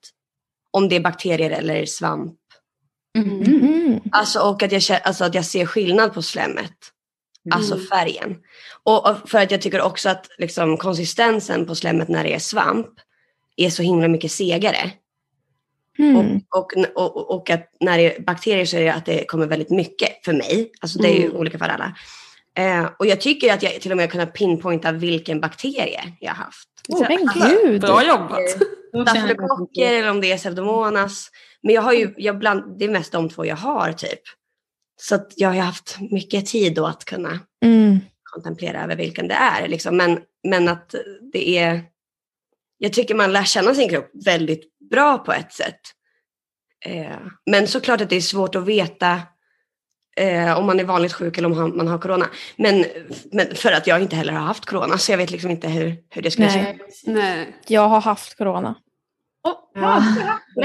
[0.71, 2.37] Om det är bakterier eller svamp.
[3.17, 3.99] Mm.
[4.11, 6.73] Alltså och att jag, alltså att jag ser skillnad på slemmet.
[7.51, 7.87] Alltså Mm.
[7.87, 8.37] färgen.
[8.83, 12.39] Och, och för att jag tycker också att liksom, konsistensen på slemmet när det är
[12.39, 12.87] svamp
[13.55, 14.91] är så himla mycket segare.
[15.99, 16.41] Mm.
[16.49, 19.47] Och, och, och, och att när det är bakterier så är det att det kommer
[19.47, 20.71] väldigt mycket för mig.
[20.81, 21.37] Alltså det är ju Mm.
[21.37, 21.95] olika för alla.
[22.57, 26.29] Eh, och jag tycker att jag till och med har kunnat pinpointa vilken bakterie jag
[26.31, 26.67] har haft.
[26.89, 27.81] Åh, men Alltså, gud.
[27.81, 28.39] Bra jobbat.
[28.91, 31.29] Jag Stafylokocker eller om det är pseudomonas.
[31.63, 34.19] Men jag har ju, jag bland, det är mest de två jag har typ.
[35.01, 37.99] Så att jag har haft mycket tid då att kunna Mm.
[38.23, 39.67] kontemplera över vilken det är.
[39.67, 39.97] Liksom.
[39.97, 40.95] Men, men att
[41.33, 41.81] det är,
[42.77, 45.79] jag tycker man lär känna sin kropp väldigt bra på ett sätt.
[46.85, 47.17] Eh,
[47.51, 49.21] men såklart att det är svårt att veta
[50.17, 52.26] eh, om man är vanligt sjuk eller om man har corona.
[52.58, 52.86] Men,
[53.32, 55.95] men för att jag inte heller har haft corona så jag vet liksom inte hur,
[56.10, 56.76] hur det skulle se Nej.
[56.76, 57.02] ut.
[57.06, 57.56] Nej.
[57.67, 58.76] Jag har haft corona.
[59.47, 60.04] Åh, ja.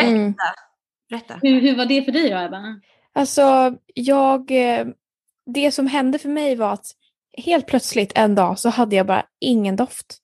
[0.02, 0.34] Mm.
[1.10, 1.34] Berätta.
[1.42, 2.80] hur, hur var det för dig då, Ebba?
[3.14, 4.50] Alltså, jag...
[4.50, 4.86] eh,
[5.46, 6.86] Det som hände för mig var att
[7.44, 10.18] helt plötsligt en dag så hade jag bara ingen doft.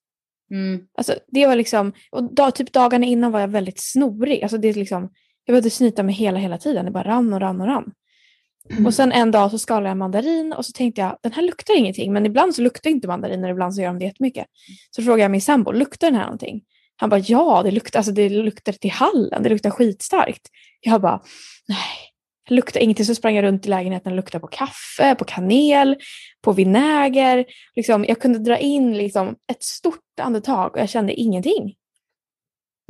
[0.51, 0.81] Mm.
[0.99, 1.93] Alltså, det var liksom...
[2.11, 4.43] Och dag, typ dagarna innan var jag väldigt snorig.
[4.43, 5.03] Alltså, det är liksom,
[5.45, 6.85] jag behövde snyta mig hela, hela tiden.
[6.85, 7.93] Det bara rann och rann och rann.
[8.87, 11.77] Och sen en dag så skalade jag mandarin och så tänkte jag, den här luktar
[11.77, 12.13] ingenting.
[12.13, 14.47] Men ibland så luktar inte mandariner, ibland så gör de det jättemycket.
[14.91, 16.63] Så frågade jag min sambo, luktar den här någonting?
[16.97, 20.49] Han bara, ja, det luktar, alltså, det luktar till hallen, det luktar skitstarkt.
[20.81, 21.23] Jag bara,
[21.69, 21.79] nej,
[22.49, 23.07] det luktar ingenting.
[23.07, 25.97] Så sprang jag runt i lägenheten och luktade på kaffe, på kanel,
[26.43, 27.45] på vinäger.
[27.77, 31.75] Liksom, jag kunde dra in liksom, ett stort andetag och jag kände ingenting.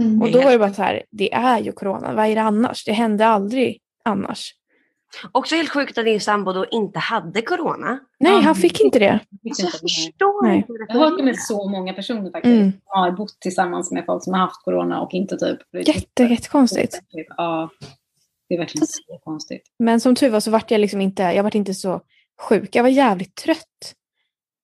[0.02, 0.22] Mm.
[0.22, 2.84] Och då var det bara så här, det är ju corona, vad är det annars?
[2.84, 4.54] Det hände aldrig annars.
[5.32, 7.98] Också helt sjukt att din sambo då inte hade corona.
[8.20, 9.20] Nej, han fick inte det.
[9.48, 10.56] Alltså, jag förstår Nej.
[10.56, 10.72] inte.
[10.88, 12.60] Jag har hört det med så många personer faktiskt.
[12.60, 12.72] Mm.
[12.72, 15.58] som har bott tillsammans med folk som har haft corona och inte typ...
[15.86, 17.00] Jätte, jättekonstigt.
[17.36, 17.70] Ja,
[18.48, 19.62] det är verkligen så konstigt.
[19.78, 22.00] Men som tur var så vart jag liksom inte, jag vart inte så
[22.48, 22.76] sjuk.
[22.76, 23.94] Jag var jävligt trött.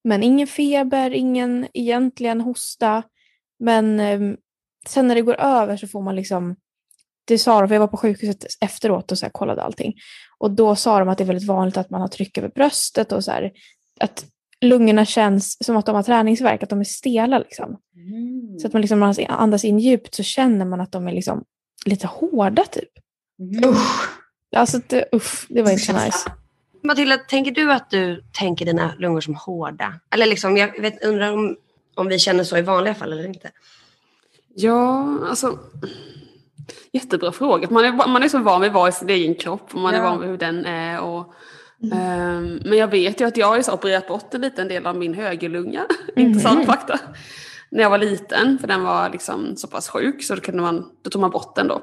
[0.05, 3.03] Men ingen feber, ingen egentligen hosta.
[3.59, 4.37] Men ehm,
[4.87, 6.57] sen när det går över så får man liksom,
[7.25, 9.95] det sa de, för jag var på sjukhuset efteråt och så här kollade allting.
[10.39, 13.13] Och då sa de att det är väldigt vanligt att man har tryck över bröstet
[13.13, 13.53] och så här,
[14.01, 14.27] att
[14.61, 17.79] lungorna känns som att de har träningsvärk, att de är stela liksom.
[17.97, 18.59] Mm.
[18.59, 21.13] Så att man liksom, när man andas in djupt så känner man att de är
[21.13, 21.45] liksom
[21.85, 22.91] lite hårda typ.
[23.41, 23.75] Mm.
[24.57, 26.33] Alltså det, uff, det var inte så nice.
[26.83, 29.95] Matilda, tänker du att du tänker dina lungor som hårda?
[30.11, 31.57] Eller liksom, jag vet, undrar om,
[31.95, 33.51] om vi känner så i vanliga fall eller inte.
[34.55, 35.59] Ja, alltså.
[36.93, 37.69] Jättebra fråga.
[37.71, 39.95] Man är, man är så van vid att vara i sin egen kropp och man
[39.95, 40.05] är Ja.
[40.05, 41.01] van vid hur den är.
[41.01, 41.35] Och,
[41.93, 44.87] ehm, men jag vet ju att jag har ju så opererat bort en liten del
[44.87, 45.87] av min högerlunga.
[46.17, 46.99] Intressant fakta.
[47.71, 50.85] När jag var liten, för den var liksom så pass sjuk så då, kunde man,
[51.05, 51.83] då tog man bort den då.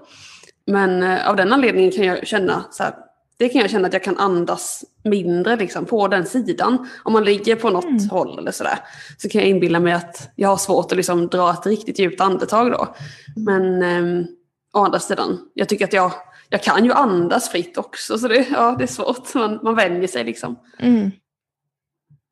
[0.68, 2.94] Men eh, av den anledningen kan jag känna så här,
[3.38, 6.88] det kan jag känna att jag kan andas mindre liksom, på den sidan.
[7.04, 8.10] Om man ligger på något Mm.
[8.10, 8.80] håll eller sådär.
[9.18, 12.22] Så kan jag inbilla mig att jag har svårt att liksom dra ett riktigt djupt
[12.22, 12.96] andetag då.
[13.36, 14.26] Men ehm,
[14.76, 16.12] å andra sidan, jag tycker att jag,
[16.50, 18.18] jag kan ju andas fritt också.
[18.18, 19.34] Så det, ja, det är svårt.
[19.34, 20.60] Man, man vänjer sig liksom.
[20.80, 21.12] Mm.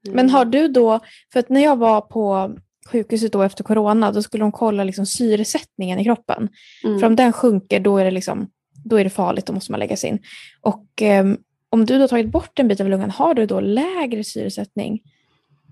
[0.10, 1.00] Men har du då,
[1.34, 2.56] för att när jag var på
[2.92, 6.50] sjukhuset då efter corona, då skulle de kolla liksom syresättningen i kroppen.
[6.84, 7.00] Mm.
[7.00, 8.48] För om den sjunker, då är det, liksom,
[8.86, 10.20] då är det farligt, då måste man lägga sig in.
[10.62, 11.38] Och ehm,
[11.70, 15.02] om du då tagit bort en bit av lungan, har du då lägre syresättning?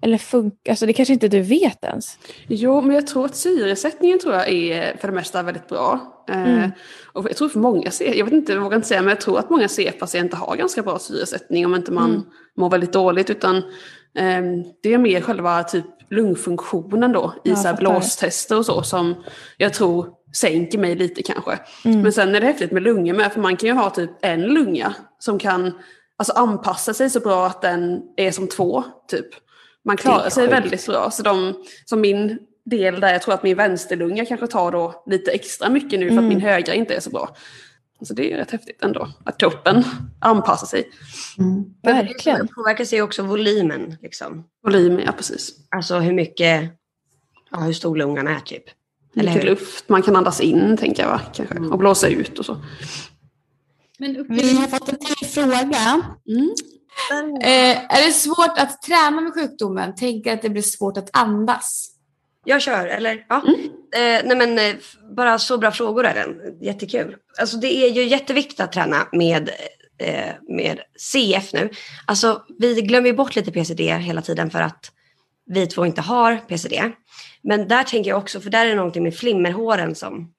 [0.01, 2.17] Eller funkar, alltså det kanske inte du vet ens?
[2.47, 5.99] Jo, men jag tror att syresättningen tror jag är för det mesta väldigt bra.
[6.29, 6.71] Eh, Mm.
[7.13, 9.39] och jag tror för många jag vet inte, jag vågar inte säga, men jag tror
[9.39, 12.21] att många C-patienter har ganska bra syresättning om inte man Mm.
[12.57, 13.29] mår väldigt dåligt.
[13.29, 13.63] Utan
[14.17, 19.15] ehm, det är mer själva typ lungfunktionen då i Ja, så blåstester och så som
[19.57, 21.59] jag tror sänker mig lite kanske.
[21.85, 22.01] Mm.
[22.01, 24.41] Men sen är det häftigt med lungor med, för man kan ju ha typ en
[24.41, 25.71] lunga som kan
[26.17, 29.25] alltså, anpassa sig så bra att den är som två, typ.
[29.85, 30.53] Man klarar är sig sjukt.
[30.53, 31.11] väldigt bra.
[31.11, 31.53] Så de,
[31.85, 35.99] som min del där, jag tror att min vänsterlunga kanske tar då lite extra mycket
[35.99, 36.25] nu för Mm.
[36.25, 37.35] att min högra inte är så bra.
[38.01, 39.83] Så det är rätt häftigt ändå, att kroppen
[40.19, 40.89] anpassar sig.
[41.37, 41.63] Mm.
[41.83, 42.45] Verkligen.
[42.47, 43.97] Det påverkar sig också volymen.
[44.01, 44.43] Liksom.
[44.63, 45.51] Volymen, ja precis.
[45.69, 46.71] Alltså hur mycket,
[47.51, 48.63] ja, hur stor lungan är typ.
[49.15, 49.49] Eller Mycket hur?
[49.49, 51.21] luft man kan andas in, tänker jag va?
[51.33, 51.55] Kanske.
[51.55, 51.71] Mm.
[51.71, 52.57] Och blåsa ut och så.
[53.99, 56.01] Men Vi har fått en till fråga.
[56.29, 56.49] Mm.
[57.41, 59.95] Eh, är det svårt att träna med sjukdomen?
[59.95, 61.91] Tänker att det blir svårt att andas.
[62.45, 63.25] Jag kör, eller?
[63.29, 63.43] Ja.
[63.47, 63.59] Mm.
[63.93, 64.75] Eh, nej men, eh,
[65.15, 66.57] bara så bra frågor är den.
[66.61, 67.15] Jättekul.
[67.39, 69.49] Alltså det är ju jätteviktigt att träna med,
[69.97, 71.69] eh, med CF nu.
[72.05, 74.91] Alltså vi glömmer bort lite PCD hela tiden för att
[75.45, 76.91] vi två inte har PCD.
[77.41, 80.33] Men där tänker jag också, för där är det någonting med flimmerhåren som,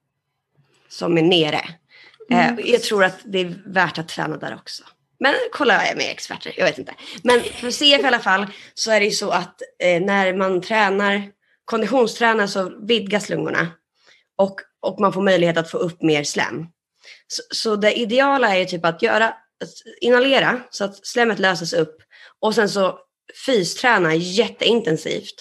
[0.88, 1.60] som är nere.
[2.30, 2.58] Mm.
[2.58, 4.82] Eh, jag tror att det är värt att träna där också.
[5.22, 6.94] Men kolla med experter, jag vet inte.
[7.22, 10.60] Men för CF i alla fall så är det ju så att eh, när man
[10.60, 11.22] tränar,
[11.64, 13.66] konditionstränar så vidgas lungorna.
[14.38, 16.66] Och, och man får möjlighet att få upp mer slem.
[17.28, 19.34] Så, så det ideala är ju typ att göra,
[20.00, 21.96] inhalera så att slemmet löses upp.
[22.40, 22.98] Och sen så
[23.46, 25.34] fysträna jätteintensivt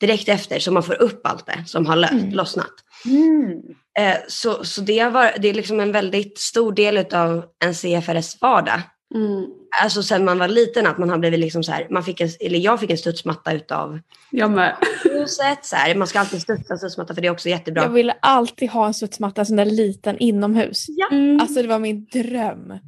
[0.00, 2.30] direkt efter så man får upp allt det som har lö- Mm.
[2.32, 2.72] lossnat.
[3.04, 3.60] Mm.
[3.98, 8.40] Eh, så så det, varit, det är liksom en väldigt stor del av en CFRS
[8.40, 8.80] vardag.
[9.14, 9.46] Mm.
[9.82, 12.28] Alltså sen man var liten att man har blivit liksom så här, man fick en,
[12.40, 13.98] eller jag fick en studsmatta utav
[14.30, 14.76] Jag med.
[15.04, 15.58] huset.
[15.64, 15.94] Så här.
[15.94, 17.82] Man ska alltid studsa studsmatta för det är också jättebra.
[17.82, 20.86] Jag ville alltid ha en studsmatta, en sån där liten inomhus.
[21.12, 21.40] Mm.
[21.40, 22.78] Alltså det var min dröm.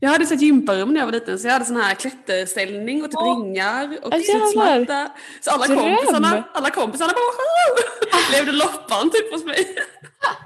[0.00, 3.10] Jag hade ett gymparum när jag var liten så jag hade sån här klätterställning och
[3.10, 4.46] typ ringar och Ja, jävlar.
[4.46, 5.10] studsmatta.
[5.40, 5.78] Så alla Dröm.
[5.78, 9.66] kompisarna, alla kompisarna bara levde loppan typ hos mig.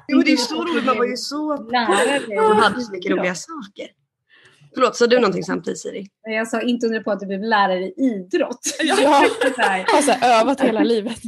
[0.08, 2.48] Jo, det är ju så roligt, man var ju så Lärare.
[2.48, 3.86] man hade så mycket roliga saker.
[4.74, 6.06] Förlåt, sa du någonting samtidigt Siri?
[6.22, 8.61] Jag sa inte undra på att du blev lärare i idrott.
[8.82, 11.18] Ja, Så här, jag har så här övat hela livet.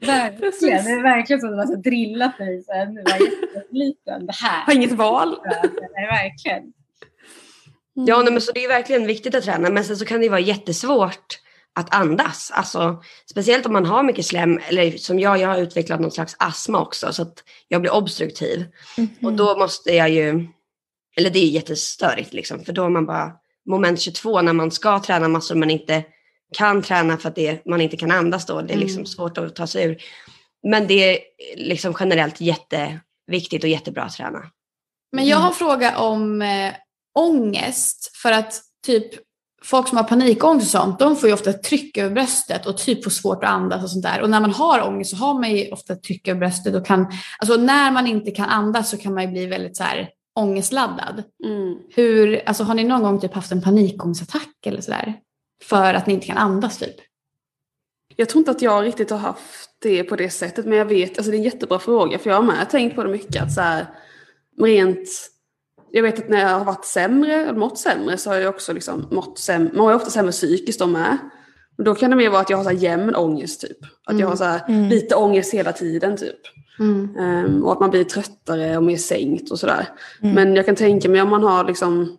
[0.00, 0.84] verkligen.
[0.84, 4.26] Det är verkligen som att du har drillat mig sen du var.
[4.26, 4.64] Det här.
[4.66, 5.36] Har inget val.
[5.44, 6.72] Nej, verkligen.
[7.94, 10.28] Ja, nej, men så det är verkligen viktigt att träna, men sen så kan det
[10.28, 11.38] vara jättesvårt
[11.74, 12.50] att andas.
[12.54, 16.36] Alltså, speciellt om man har mycket slem, eller som jag, jag har utvecklat någon slags
[16.38, 17.34] astma också, så att
[17.68, 18.64] jag blir obstruktiv.
[19.22, 20.46] Och då måste jag ju,
[21.16, 23.32] eller det är jättestörigt liksom, för då är man bara
[23.68, 26.04] moment 22 när man ska träna massor men inte
[26.56, 28.60] kan träna för att det, man inte kan andas då.
[28.62, 29.06] Det är liksom Mm.
[29.06, 30.02] svårt att ta sig ur.
[30.62, 31.18] Men det är
[31.56, 34.42] liksom generellt jätteviktigt och jättebra att träna.
[35.12, 36.72] Men jag har en fråga om eh,
[37.18, 38.10] ångest.
[38.16, 39.06] För att typ
[39.64, 43.04] folk som har panikångest och sånt, de får ju ofta tryck över bröstet och typ
[43.04, 44.20] får svårt att andas och sånt där.
[44.22, 47.12] Och när man har ångest så har man ju ofta tryck över bröstet och kan,
[47.38, 50.08] alltså när man inte kan andas så kan man ju bli väldigt så här
[50.40, 51.22] ångestladdad.
[51.44, 51.78] Mm.
[51.90, 55.14] Hur, alltså har ni någon gång typ haft en panikångestattack eller sådär?
[55.64, 56.96] För att ni inte kan andas typ?
[58.16, 61.18] Jag tror inte att jag riktigt har haft det på det sättet men jag vet,
[61.18, 63.52] alltså det är en jättebra fråga för jag har med tänkt på det mycket att
[63.52, 63.86] så här,
[64.60, 65.08] rent,
[65.90, 68.72] jag vet att när jag har varit sämre, eller mått sämre så har jag också
[68.72, 71.18] liksom mått sämre, man ju ofta sämre psykiskt då med.
[71.76, 73.78] Men då kan det mer vara att jag har så här jämn ångest typ.
[74.06, 74.88] Att jag har så här Mm.
[74.88, 76.40] lite ångest hela tiden typ.
[76.80, 79.88] Ehm, och att man blir tröttare och mer sänkt och sådär.
[80.22, 80.34] Mm.
[80.34, 82.16] Men jag kan tänka mig om man har liksom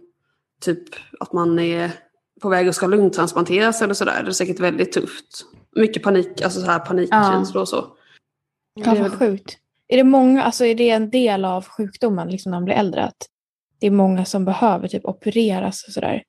[0.62, 0.84] typ
[1.20, 1.92] att man är
[2.42, 4.22] på väg att ska lungtransplanteras eller sådär.
[4.24, 5.46] Det är säkert väldigt tufft.
[5.76, 7.86] Mycket panik, alltså så här panikkänslor och så.
[8.74, 9.58] Ja, vad sjukt.
[9.88, 13.04] Är det många, alltså är det en del av sjukdomen liksom när man blir äldre?
[13.04, 13.28] Att
[13.80, 16.24] det är många som behöver typ opereras och sådär?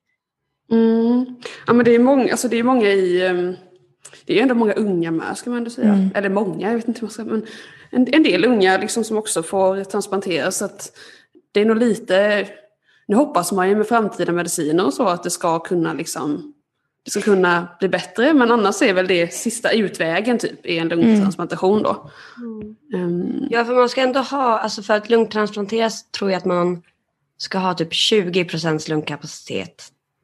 [0.71, 1.25] Mm.
[1.67, 3.55] Ja men det är många, alltså det är många i, ehm,
[4.25, 5.93] det är ändå många unga med ska man ändå säga.
[5.93, 6.09] Mm.
[6.15, 7.45] Eller många, jag vet inte hur man ska, men
[7.93, 10.57] en, en del unga liksom som också får transplanteras.
[10.57, 10.91] Så att
[11.51, 12.47] det är nog lite,
[13.07, 16.53] nu hoppas man ju med framtida mediciner och så att det ska kunna liksom,
[17.05, 18.33] det ska kunna bli bättre.
[18.33, 22.09] Men annars är väl det sista utvägen typ, är en lungtransplantation då.
[22.93, 26.81] Ehm, Ja, för man ska ändå ha, alltså för att lungtransplanteras tror jag att man
[27.37, 29.83] ska ha typ 20 procents lungkapacitet.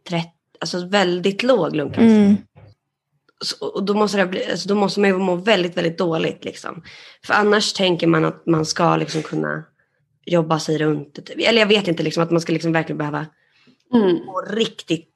[0.09, 0.27] 30,
[0.59, 2.17] alltså väldigt låg lungkapacitet.
[2.17, 2.37] Mm.
[3.59, 6.45] Och då måste, det bli, alltså då måste man ju må väldigt, väldigt dåligt.
[6.45, 6.83] Liksom.
[7.25, 9.63] För annars tänker man att man ska liksom kunna
[10.25, 11.25] jobba sig runt.
[11.25, 11.47] typ.
[11.47, 13.25] Eller jag vet inte, liksom, att man ska liksom verkligen behöva
[13.93, 14.25] mm.
[14.25, 15.09] må riktigt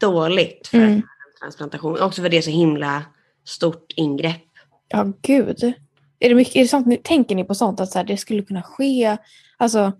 [0.00, 1.02] dåligt för Mm.
[1.40, 2.00] transplantation.
[2.00, 3.02] Också för det är så himla
[3.44, 4.42] stort ingrepp.
[4.88, 5.74] Ja, gud.
[6.18, 8.42] Är det mycket, är det sånt, tänker ni på sånt att så här, det skulle
[8.42, 9.16] kunna ske?
[9.56, 9.92] Alltså,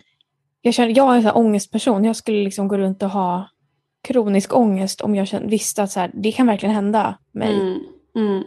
[0.62, 2.04] jag, känner, jag är en ångestperson.
[2.04, 3.48] Jag skulle liksom gå runt och ha
[4.02, 7.54] kronisk ångest om jag visste att så här, det kan verkligen hända mig.
[7.54, 7.78] Mm,
[8.16, 8.44] mm.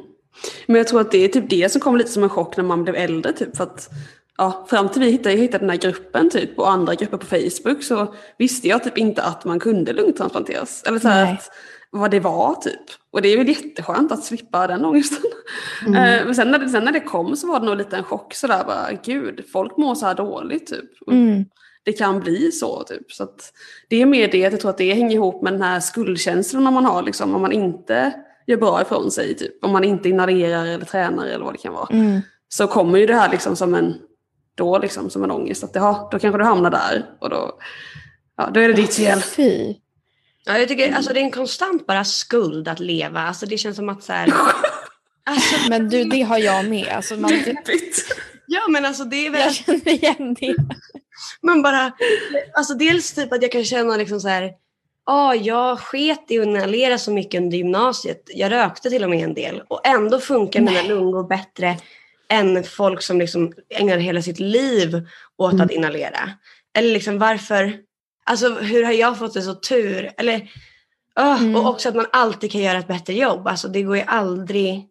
[0.66, 2.63] Men jag tror att det är typ det som kom lite som en chock när
[2.63, 3.34] man blev äldre.
[3.34, 3.89] Typ, för att,
[4.38, 7.84] ja, fram till vi hittade, hittade den här gruppen typ, och andra grupper på Facebook
[7.84, 10.84] så visste jag typ inte att man kunde lungtransplanteras.
[10.88, 11.50] Eller så här att,
[11.92, 12.82] vad det var typ.
[13.12, 15.32] Och det är väl jätteskönt att slippa den ångesten.
[15.88, 18.04] Eh, men sen när, det, sen när det kom så var det nog lite en
[18.04, 21.08] chock sådär bara, gud, folk mår så här dåligt typ.
[21.12, 21.46] Mm.
[21.84, 23.12] Det kan bli så typ.
[23.12, 23.54] Så att
[23.89, 26.74] det är mer det, att jag tror att det hänger ihop med den här skuldkänslan
[26.74, 28.13] man har liksom, om man inte
[28.48, 29.36] gör bra ifrån sig.
[29.36, 29.63] Typ.
[29.63, 31.88] Om man inte inhalerar eller tränar eller vad det kan vara.
[31.91, 32.22] Mm.
[32.50, 33.96] Så kommer ju det här liksom som en,
[34.56, 35.63] då liksom som en ångest.
[35.63, 37.60] Att det, ja, då kanske du hamnar där och då,
[38.38, 39.22] ja, då är det ditt fel.
[39.22, 39.76] Fy.
[40.46, 43.19] Ja, jag tycker alltså, det är en konstant bara skuld att leva.
[43.19, 44.34] Alltså, det känns som att så här,
[45.26, 46.88] alltså, Men du, det har jag med.
[46.88, 47.32] Alltså, man.
[48.54, 50.56] Ja men alltså det är väl jag känner igen det.
[51.42, 51.92] Man bara,
[52.54, 54.52] alltså dels typ att jag kan känna liksom så här,
[55.06, 58.24] Ja, jag sket i att inhalera så mycket under gymnasiet.
[58.34, 60.88] Jag rökte till och med en del och ändå funkar mina Nej.
[60.88, 61.78] lungor bättre
[62.30, 65.66] än folk som liksom ägnar hela sitt liv åt Mm.
[65.66, 66.30] att inhalera.
[66.78, 67.74] Eller liksom varför,
[68.26, 70.12] alltså hur har jag fått det så tur?
[70.18, 70.50] Eller,
[71.20, 71.56] öh, Mm.
[71.56, 73.48] Och också att man alltid kan göra ett bättre jobb.
[73.48, 74.86] Alltså det går ju aldrig,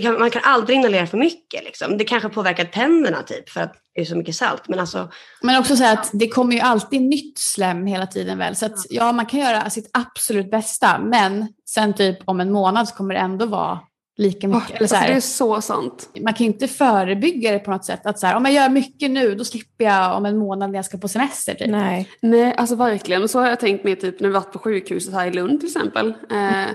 [0.00, 1.64] kan, man kan aldrig inhalera för mycket.
[1.64, 1.98] Liksom.
[1.98, 4.68] Det kanske påverkar tänderna typ för att det är så mycket salt.
[4.68, 5.10] Men alltså,
[5.42, 8.56] Men också så att det kommer ju alltid nytt slem hela tiden väl.
[8.56, 10.98] Så att ja, man kan göra sitt absolut bästa.
[10.98, 13.80] Men sen typ om en månad så kommer det ändå vara
[14.18, 14.70] lika mycket.
[14.70, 16.08] Eller så Alltså, det är så sant.
[16.20, 18.06] man kan ju inte förebygga det på något sätt.
[18.06, 20.78] Att så här, om jag gör mycket nu, då slipper jag om en månad när
[20.78, 21.54] jag ska på semester.
[21.54, 21.70] Typ.
[21.70, 22.08] Nej.
[22.22, 23.28] Nej, alltså verkligen.
[23.28, 25.68] Så har jag tänkt med typ när vi varit på sjukhuset här i Lund till
[25.68, 26.08] exempel.
[26.30, 26.74] Eh,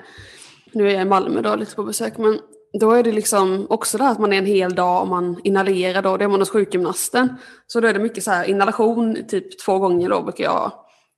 [0.71, 2.17] nu är jag i Malmö då lite på besök.
[2.17, 2.39] Men
[2.79, 5.39] då är det liksom också det här att man är en hel dag och man
[5.43, 6.17] inhalerar då.
[6.17, 7.36] Det är man hos sjukgymnasten.
[7.67, 10.71] Så då är det mycket så här inhalation typ två gånger då brukar jag.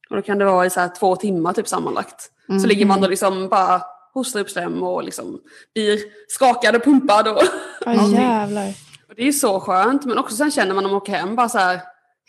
[0.10, 2.32] Och då kan det vara i så här två timmar typ sammanlagt.
[2.62, 3.82] Så ligger man då liksom bara
[4.13, 5.39] hostar upp slem och liksom
[5.74, 7.28] blir skakad och pumpad.
[7.28, 7.41] Och
[7.86, 8.70] Ja, jävlar.
[9.10, 11.36] och det är ju så skönt, men också sen känner man när man åker hem
[11.36, 11.80] bara så här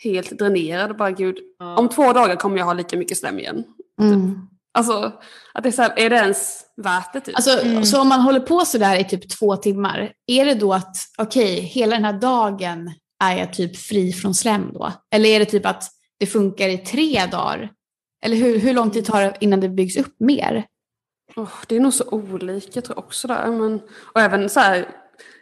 [0.03, 0.97] helt dränerad.
[0.97, 1.37] Bara gud,
[1.77, 3.63] om två dagar kommer jag ha lika mycket slem igen.
[4.01, 4.41] Mm.
[4.77, 5.11] Alltså,
[5.53, 7.35] att det är, så här, är det ens värt det typ?
[7.35, 7.83] Alltså, Mm.
[7.85, 11.59] Så om man håller på sådär i typ två timmar, är det då att okej,
[11.59, 12.91] hela den här dagen
[13.23, 14.91] är jag typ fri från slem då?
[15.15, 15.83] Eller är det typ att
[16.19, 17.71] det funkar i tre dagar?
[18.25, 20.65] Eller hur, hur lång tid tar det innan det byggs upp mer?
[21.35, 23.51] Åh, det är nog så olika tror jag också där.
[23.51, 23.79] Men,
[24.13, 24.87] och även så här,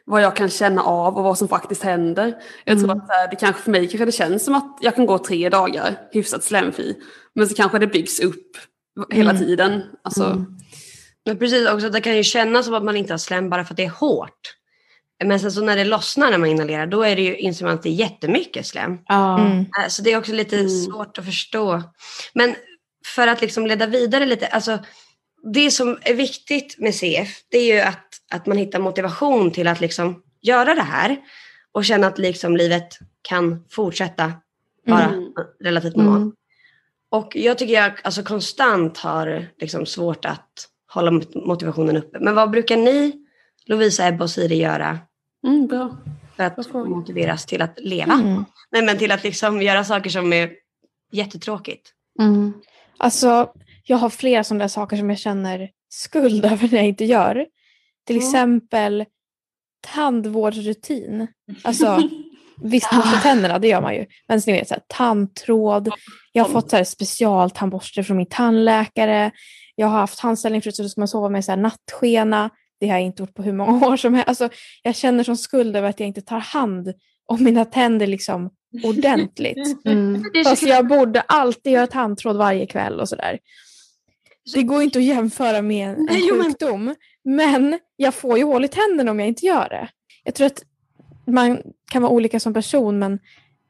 [0.06, 2.36] vad jag kan känna av och vad som faktiskt händer.
[2.66, 2.98] Jag tror Mm.
[3.04, 5.50] att här, det kanske för mig kanske det känns som att jag kan gå tre
[5.50, 6.96] dagar hyfsat slemfri.
[7.36, 8.52] Men så kanske det byggs upp
[9.12, 9.42] hela Mm.
[9.46, 9.82] tiden.
[10.04, 10.46] Alltså, Mm.
[11.26, 13.74] Men precis också, det kan ju kännas som att man inte har slem bara för
[13.74, 14.56] att det är hårt.
[15.24, 17.74] Men sen så när det lossnar när man inhalerar, då är det ju, inser man
[17.74, 18.98] att det är jättemycket slem.
[19.10, 19.60] Mm.
[19.60, 20.70] Äh, Så det är också lite Mm.
[20.70, 21.84] svårt att förstå.
[22.34, 22.56] Men
[23.06, 24.80] för att liksom leda vidare lite, alltså
[25.54, 29.68] det som är viktigt med CF, det är ju att, att man hittar motivation till
[29.68, 31.18] att liksom göra det här
[31.72, 34.34] och känna att liksom livet kan fortsätta
[34.88, 35.30] vara Mm.
[35.64, 36.18] relativt normalt.
[36.22, 36.34] Mm.
[37.16, 42.20] Och jag tycker jag alltså konstant har liksom svårt att hålla mot- motivationen uppe.
[42.20, 43.14] Men vad brukar ni,
[43.66, 45.00] Lovisa, Ebba och Siri, göra
[45.48, 45.98] mm, bra.
[46.36, 48.14] för att Bra motiveras till att leva?
[48.14, 48.46] Mm.
[48.72, 50.52] Nej, men till att liksom göra saker som är
[51.12, 51.92] jättetråkigt.
[52.20, 52.54] Mm.
[52.98, 53.52] Alltså,
[53.86, 57.46] jag har flera sådana saker som jag känner skuld över när jag inte gör.
[58.08, 58.28] Till Mm.
[58.28, 59.06] exempel
[59.96, 61.28] tandvårdsrutin.
[61.64, 61.86] Alltså,
[62.62, 64.06] visst borsta tänderna, det gör man ju.
[64.28, 65.90] Men ni vet, så här, tandtråd.
[66.32, 69.32] Jag har fått så här, specialtandborste från min tandläkare.
[69.76, 72.50] Jag har haft handställning förut så då ska man sova med så här, nattskena.
[72.80, 74.28] Det har jag inte gjort på hur många år som helst.
[74.28, 74.50] Alltså,
[74.84, 76.94] jag känner som skuld över att jag inte tar hand
[77.26, 78.50] om mina tänder liksom
[78.84, 79.58] ordentligt.
[79.86, 80.24] Mm.
[80.44, 83.40] Fast jag borde alltid göra tandtråd varje kväll och sådär.
[84.54, 86.96] Det går inte att jämföra med en, en sjukdom.
[87.24, 89.88] Men jag får ju hål i tänderna om jag inte gör det.
[90.24, 90.64] Jag tror att
[91.26, 91.62] man
[91.92, 93.20] kan vara olika som person men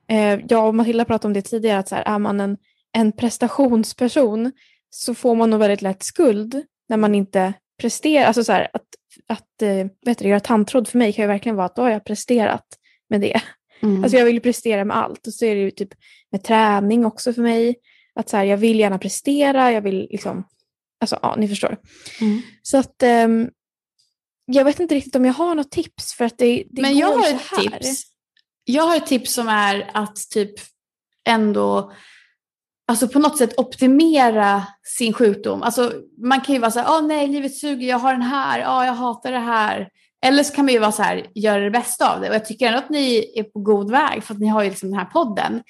[0.10, 2.58] eh, jag och Matilda pratade om det tidigare att så här, är man en,
[2.94, 4.52] en prestationsperson
[4.90, 8.26] så får man nog väldigt lätt skuld när man inte presterar.
[8.26, 8.88] Alltså så här, att,
[9.28, 11.90] att eh, vet du, göra tandtråd för mig kan ju verkligen vara att då har
[11.90, 12.66] jag presterat
[13.10, 13.42] med det.
[13.82, 14.04] Mm.
[14.04, 15.28] Alltså jag vill ju prestera med allt.
[15.28, 15.90] Och så är det ju typ
[16.32, 17.76] med träning också för mig.
[18.16, 20.48] Att så här, jag vill gärna prestera, jag vill liksom,
[21.00, 21.78] alltså ja, ni förstår.
[22.22, 22.42] Mm.
[22.62, 23.50] Så att ehm,
[24.46, 27.02] jag vet inte riktigt om jag har något tips för att det, det Men går
[27.02, 27.80] jag har så ett här.
[27.80, 28.04] tips.
[28.64, 30.54] Jag har ett tips som är att typ
[31.28, 31.92] ändå
[32.88, 35.64] alltså på något sätt optimera sin sjukdom.
[35.64, 38.60] Alltså man kan ju vara så här, åh nej, livet suger, jag har den här,
[38.60, 39.90] ja, jag hatar det här.
[40.26, 42.30] Eller så kan man ju vara så här, göra det bästa av det.
[42.30, 44.70] Och jag tycker ändå att ni är på god väg för att ni har ju
[44.70, 45.64] liksom den här podden.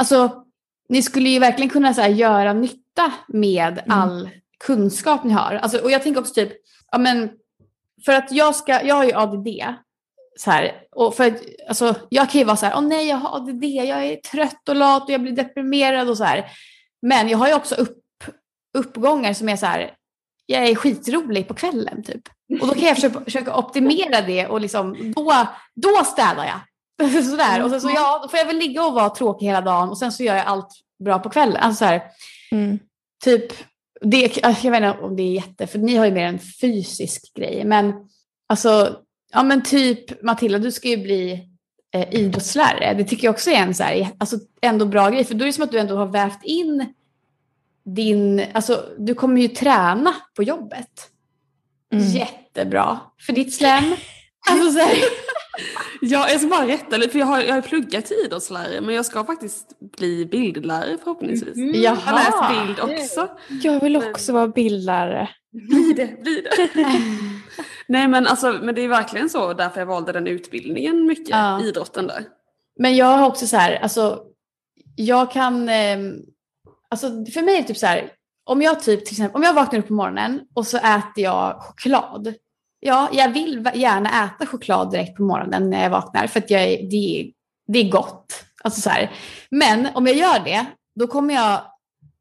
[0.00, 0.44] Alltså,
[0.88, 4.30] ni skulle ju verkligen kunna så här, göra nytta med all
[4.64, 5.54] kunskap ni har.
[5.54, 6.52] Alltså, och jag tänker också typ,
[6.92, 7.30] ja men,
[8.04, 9.48] för att jag ska, jag har ju ADD.
[10.38, 13.36] Så här, och för alltså, jag kan ju vara så här, åh nej jag har
[13.36, 16.50] ADD, jag är trött och lat och jag blir deprimerad och så här.
[17.02, 17.98] Men jag har ju också upp,
[18.78, 19.94] uppgångar som är så här,
[20.46, 22.28] jag är skitrolig på kvällen typ.
[22.60, 26.60] Och då kan jag försöka, försöka optimera det och liksom, då, då städar jag.
[27.24, 27.62] Sådär.
[27.64, 29.98] Och sen så, ja, då får jag väl ligga och vara tråkig hela dagen och
[29.98, 30.68] sen så gör jag allt
[31.04, 31.56] bra på kvällen.
[31.56, 32.02] Alltså så här,
[32.50, 32.78] Mm.
[33.24, 33.52] typ,
[34.00, 37.34] det, jag vet inte om det är jätte, för ni har ju mer en fysisk
[37.34, 37.94] grej, men
[38.46, 38.96] alltså,
[39.32, 41.48] ja men typ Matilda, du ska ju bli
[41.94, 42.94] eh, idrottslärare.
[42.94, 45.46] Det tycker jag också är en så här, alltså, ändå bra grej, för då är
[45.46, 46.94] det som att du ändå har vävt in
[47.84, 51.10] din, alltså du kommer ju träna på jobbet.
[51.92, 52.04] Mm.
[52.04, 53.96] Jättebra för ditt slem.
[54.50, 54.96] Alltså, så här,
[56.00, 58.94] Ja, jag ska bara rätta lite, för jag har, jag har pluggat till idrottslärare men
[58.94, 61.56] jag ska faktiskt bli bildlärare förhoppningsvis.
[61.56, 61.82] Mm.
[61.82, 62.66] Jag har läst Jaha.
[62.66, 63.28] bild också.
[63.62, 65.28] Jag vill också vara bildlärare.
[65.52, 66.68] Blir det, blir det.
[67.88, 71.62] Nej men alltså, men det är verkligen så därför jag valde den utbildningen mycket, Ja.
[71.64, 72.24] idrotten där.
[72.78, 74.22] Men jag har också så här, alltså
[74.96, 76.12] jag kan, ehm,
[76.90, 78.12] alltså för mig är det typ så här,
[78.44, 81.62] om jag typ till exempel, om jag vaknar upp på morgonen och så äter jag
[81.62, 82.34] choklad.
[82.80, 86.62] Ja, jag vill gärna äta choklad direkt på morgonen när jag vaknar för att jag
[86.90, 87.30] det, är,
[87.66, 88.44] det är gott.
[88.64, 89.10] Alltså så här.
[89.50, 91.60] Men om jag gör det, då kommer jag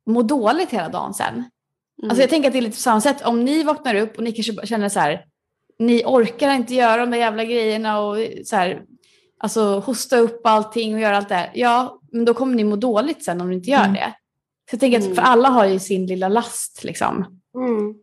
[0.05, 1.33] må dåligt hela dagen sen.
[1.33, 2.09] Mm.
[2.09, 3.25] Alltså jag tänker att det är lite på samma sätt.
[3.25, 5.25] Om ni vaknar upp och ni kanske känner så här,
[5.79, 8.81] ni orkar inte göra de där jävla grejerna och så här,
[9.39, 11.51] alltså hosta upp allting och göra allt det här.
[11.53, 13.93] Ja, men då kommer ni må dåligt sen om ni inte gör Mm.
[13.93, 14.13] det.
[14.69, 15.15] Så jag tänker att Mm.
[15.15, 17.25] för alla har ju sin lilla last liksom.
[17.55, 17.95] Mm.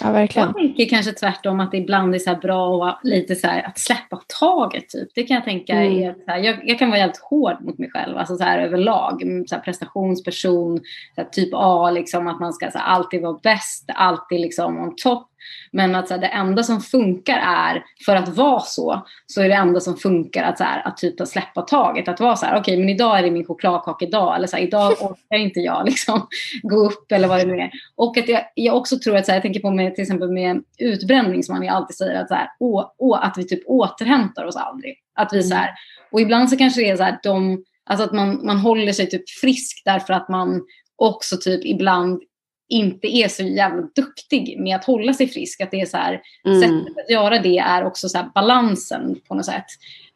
[0.00, 0.48] Ja, verkligen.
[0.48, 4.20] Jag tänker kanske tvärtom att det ibland är så bra att lite så att släppa
[4.40, 4.88] taget.
[4.88, 5.08] Typ.
[5.14, 6.02] Det kan jag tänka Mm.
[6.02, 8.58] är så här, jag, jag kan vara helt hård mot mig själv, alltså så här
[8.58, 9.22] överlag.
[9.22, 10.78] Mm, Så här, prestationsperson,
[11.14, 14.78] så här, typ A, liksom, att man ska så här, alltid vara bäst, alltid liksom
[14.78, 15.28] on top.
[15.70, 19.48] Men att så här, det enda som funkar är, för att vara så, så är
[19.48, 22.08] det enda som funkar att, så här, att typ att släppa taget.
[22.08, 24.36] Att vara så här, okej men idag är det min chokladkakedag.
[24.36, 26.26] Eller så här, idag orkar inte jag liksom
[26.62, 27.70] gå upp eller vad det nu är.
[27.96, 30.30] Och att jag, jag också tror att, så här, jag tänker på med, till exempel
[30.30, 33.62] med utbränning som man ju alltid säger att, så här, å, å, att vi typ
[33.66, 34.94] återhämtar oss aldrig.
[35.14, 35.70] Att vi så här,
[36.12, 39.08] och ibland så kanske det är så här, de, alltså att man, man håller sig
[39.08, 40.62] typ frisk därför att man
[40.96, 42.22] också typ ibland
[42.68, 45.60] inte är så jävla duktig med att hålla sig frisk.
[45.60, 46.60] Att det är så här, Mm.
[46.60, 49.64] sättet att göra det är också så här balansen på något sätt.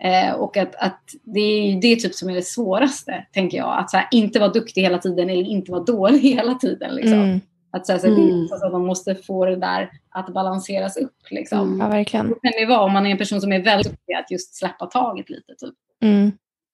[0.02, 3.78] Eh, och att, att det är det är typ som är det svåraste, tänker jag.
[3.78, 6.94] Att så här, inte vara duktig hela tiden eller inte vara dålig hela tiden.
[6.94, 7.12] Liksom.
[7.22, 7.40] Mm.
[7.70, 8.42] Att, så här, så det Mm.
[8.42, 11.16] är så att man måste få det där att balanseras upp.
[11.30, 11.58] Liksom.
[11.60, 11.80] Mm.
[11.80, 12.28] Ja, verkligen.
[12.28, 14.54] Det kan det vara om man är en person som är väldigt duktig att just
[14.54, 15.54] släppa taget lite.
[15.60, 15.74] Typ.
[16.02, 16.32] Mm.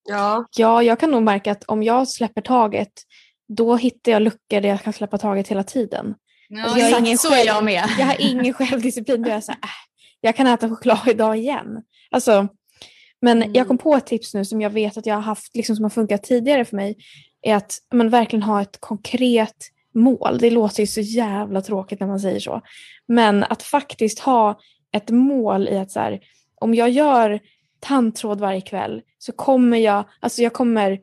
[0.08, 0.44] Ja.
[0.56, 2.92] Ja, jag kan nog märka att om jag släpper taget,
[3.48, 6.14] då hittar jag luckor där jag kan släppa taget hela tiden.
[6.64, 7.84] Alltså, jag är ingen så själv- jag med.
[7.98, 9.22] Jag har ingen självdisciplin.
[9.22, 9.68] Då jag, så här, äh,
[10.20, 11.82] jag kan äta choklad idag igen.
[12.10, 12.48] Alltså,
[13.22, 13.52] men Mm.
[13.54, 15.82] jag kom på ett tips nu som jag vet att jag har haft, liksom, som
[15.82, 16.96] har funkat tidigare för mig.
[17.42, 19.54] Är att man verkligen har ett konkret
[19.94, 20.38] mål.
[20.38, 22.60] Det låter ju så jävla tråkigt när man säger så.
[23.08, 24.58] Men att faktiskt ha
[24.92, 26.20] ett mål i att så här,
[26.60, 27.40] om jag gör
[27.80, 31.00] tandtråd varje kväll så kommer jag, alltså jag kommer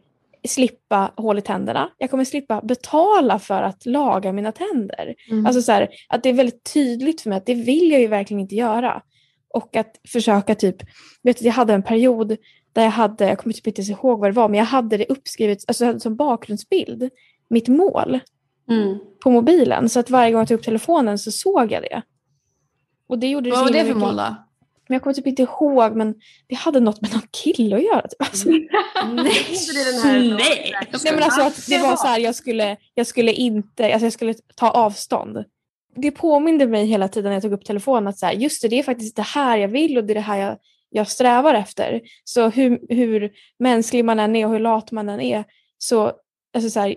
[0.48, 1.90] slippa hål i tänderna.
[1.98, 5.16] Jag kommer slippa betala för att laga mina tänder.
[5.32, 5.46] Mm.
[5.46, 8.08] Alltså så här, att det är väldigt tydligt för mig att det vill jag ju
[8.08, 9.02] verkligen inte göra.
[9.54, 10.76] Och att försöka typ,
[11.24, 12.38] vet du, jag hade en period
[12.74, 15.06] där jag hade, jag kommer typ inte ihåg vad det var, men jag hade det
[15.10, 17.10] uppskrivet alltså jag hade som bakgrundsbild,
[17.50, 18.20] mitt mål
[18.70, 18.98] Mm.
[19.24, 19.90] på mobilen.
[19.90, 22.02] Så att varje gång jag tog upp telefonen så såg jag det.
[23.08, 24.36] Och det gjorde det Vad var det för mycket- mål då?
[24.92, 26.16] Men jag kommer typ inte ihåg, men
[26.48, 28.02] det hade något med någon kille att göra.
[28.02, 28.22] Typ.
[28.22, 28.66] Alltså, Nej.
[30.04, 30.74] Här Nej.
[31.04, 34.14] Nej men alltså att det var så här, jag skulle, jag skulle inte, alltså jag
[34.14, 35.44] skulle ta avstånd.
[35.96, 38.68] Det påminde mig hela tiden när jag tog upp telefonen att så här, just det,
[38.68, 40.58] det är faktiskt det här jag vill och det är det här jag,
[40.90, 42.02] jag strävar efter.
[42.24, 45.44] Så hur, hur mänsklig man än är och hur lat man än är,
[45.78, 46.12] så,
[46.54, 46.96] alltså så här,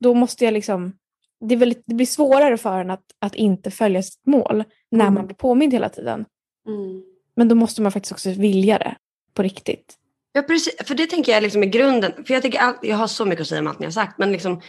[0.00, 0.92] då måste jag liksom,
[1.40, 5.10] det, är väldigt, det blir svårare för en att, att inte följa sitt mål när
[5.10, 6.24] man blir påmind hela tiden.
[6.68, 7.13] Mm.
[7.36, 8.96] Men då måste man faktiskt också vilja det
[9.34, 9.94] på riktigt.
[10.32, 10.74] Ja, precis.
[10.86, 12.12] För det tänker jag liksom är grunden.
[12.26, 14.18] För jag, tänker, all- jag har så mycket att säga om allt ni har sagt.
[14.18, 14.60] Men liksom,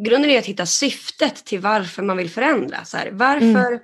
[0.00, 2.84] grunden är att hitta syftet till varför man vill förändra.
[2.84, 3.80] Så här, varför,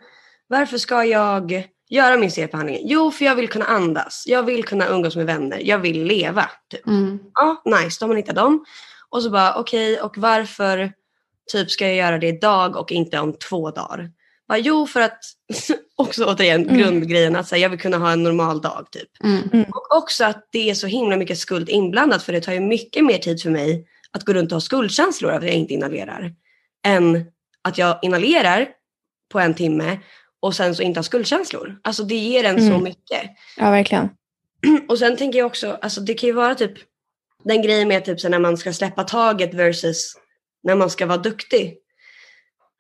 [0.47, 2.79] varför ska jag göra min CP-behandling?
[2.85, 4.25] Jo, för jag vill kunna andas.
[4.27, 5.59] Jag vill kunna umgås med vänner.
[5.65, 6.51] Jag vill leva.
[6.71, 6.87] Typ.
[6.87, 7.19] Mm.
[7.35, 7.97] Ja, nice.
[8.01, 8.65] Då har man hittat dem.
[9.09, 10.93] Och så bara, okej, och varför
[11.53, 14.11] typ ska jag göra det idag och inte om två dagar?
[14.49, 15.19] Bara, jo, för att,
[15.97, 16.79] också återigen Mm.
[16.79, 18.87] grundgrejen, att så här, jag vill kunna ha en normal dag.
[18.91, 19.09] typ.
[19.25, 19.63] Mm.
[19.71, 23.05] Och också att det är så himla mycket skuld inblandat för det tar ju mycket
[23.05, 26.33] mer tid för mig att gå runt och ha skuldkänslor av att jag inte inhalerar.
[26.87, 27.25] Än
[27.63, 28.69] att jag inhalerar
[29.33, 29.99] på en timme
[30.41, 31.79] och sen så inte har skuldkänslor.
[31.83, 32.83] Alltså det ger en så Mm.
[32.83, 33.23] mycket.
[33.57, 34.09] Ja, verkligen.
[34.89, 36.73] Och sen tänker jag också, alltså det kan ju vara typ
[37.45, 40.15] den grejen med typ så när man ska släppa taget versus
[40.63, 41.77] när man ska vara duktig.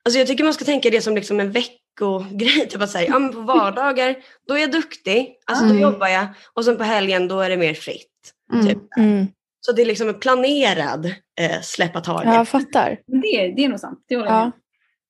[0.04, 2.68] Alltså jag tycker man ska tänka det som liksom en veckogrej.
[2.68, 4.16] Typ att säga, ja men på vardagar
[4.48, 5.82] då är jag duktig, alltså då Mm.
[5.82, 6.26] jobbar jag.
[6.52, 8.10] Och sen på helgen då är det mer fritt.
[8.52, 8.66] Mm.
[8.66, 8.78] Typ.
[8.96, 9.26] Mm.
[9.60, 11.06] Så det är liksom en planerad
[11.40, 12.26] eh, släppa taget.
[12.28, 12.98] Ja, jag fattar.
[13.06, 14.04] Det, det är nog sant.
[14.08, 14.44] Det håller jag Ja.
[14.44, 14.52] med.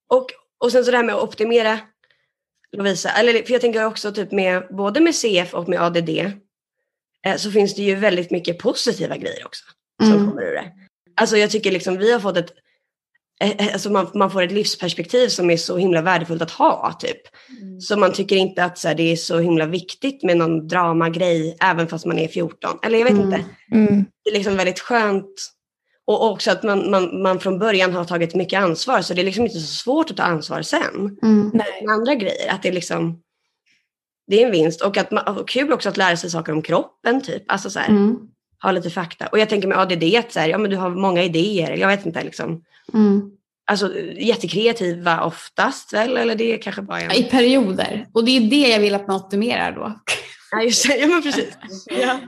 [0.08, 0.26] Och,
[0.64, 1.78] och sen så det här med att optimera
[2.76, 6.08] Lovisa, eller för jag tänker också typ med både med CF och med ADD
[7.26, 9.64] eh, så finns det ju väldigt mycket positiva grejer också
[10.02, 10.28] som Mm.
[10.30, 10.72] kommer ur det.
[11.16, 12.52] Alltså jag tycker liksom vi har fått ett
[13.72, 16.92] alltså man, man får ett livsperspektiv som är så himla värdefullt att ha.
[17.00, 17.20] Typ.
[17.62, 17.80] Mm.
[17.80, 21.56] Så man tycker inte att så här, det är så himla viktigt med någon dramagrej
[21.60, 22.78] även fast man är 14.
[22.82, 23.24] Eller jag vet Mm.
[23.26, 23.44] inte.
[23.72, 24.04] Mm.
[24.24, 25.50] Det är liksom väldigt skönt.
[26.06, 29.24] Och också att man, man, man från början har tagit mycket ansvar så det är
[29.24, 31.18] liksom inte så svårt att ta ansvar sen.
[31.22, 31.50] Mm.
[31.54, 32.52] Med andra grejer.
[32.52, 33.20] Att det är liksom
[34.26, 34.82] det är en vinst.
[34.82, 37.42] Och, att man, och kul också att lära sig saker om kroppen typ.
[37.48, 38.16] Alltså så här, Mm.
[38.62, 39.26] ha lite fakta.
[39.26, 41.76] Och jag tänker med ADD att så här, ja, men du har många idéer.
[41.76, 42.62] Jag vet inte liksom.
[42.92, 43.30] Mm.
[43.66, 46.16] Alltså jättekreativa oftast väl?
[46.16, 47.12] Eller det är kanske bara en...
[47.12, 48.06] I perioder.
[48.12, 50.00] Och det är det jag vill att man optimerar då.
[50.50, 50.96] Ja, just det.
[50.96, 51.58] Ja, men precis.
[51.90, 52.20] Ja.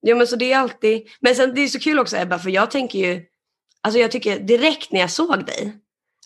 [0.00, 1.02] ja, men så det är alltid...
[1.20, 3.22] Men sen det är så kul också Ebba, för jag tänker ju...
[3.80, 5.76] Alltså jag tycker direkt när jag såg dig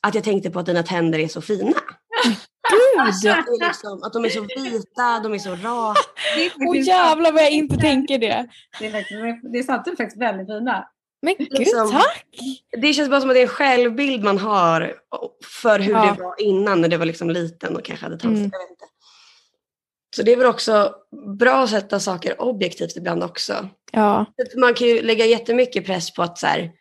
[0.03, 1.73] att jag tänkte på att dina tänder är så fina.
[2.99, 3.37] Alltså, Gud!
[3.37, 6.01] är liksom, att de är så vita, de är så raka.
[6.61, 8.49] Åh faktiskt jävlar vad jag inte tänker det.
[8.79, 10.89] Det är, faktiskt, det är sant, de är faktiskt väldigt fina.
[11.23, 12.27] Men gud, Liksom- tack!
[12.81, 14.95] Det känns bara som att det är en självbild man har
[15.63, 16.15] för hur Ja.
[16.17, 18.61] det var innan när det var liksom liten och kanske hade tandställ.
[18.61, 18.77] Mm.
[20.17, 20.95] Så det är väl också
[21.39, 23.69] bra att sätta saker objektivt ibland också.
[23.93, 24.25] Ja,
[24.57, 26.73] Man kan ju lägga jättemycket press på att så här,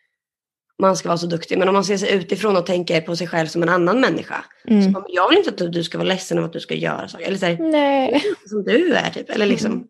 [0.78, 1.58] man ska vara så duktig.
[1.58, 4.44] Men om man ser sig utifrån och tänker på sig själv som en annan människa.
[4.62, 4.92] Så mm.
[4.92, 7.26] bara, jag vill inte att du ska vara ledsen över att du ska göra saker.
[7.26, 8.22] Eller så här, nej.
[8.46, 9.30] som du är typ.
[9.30, 9.72] Eller liksom.
[9.72, 9.84] Mm.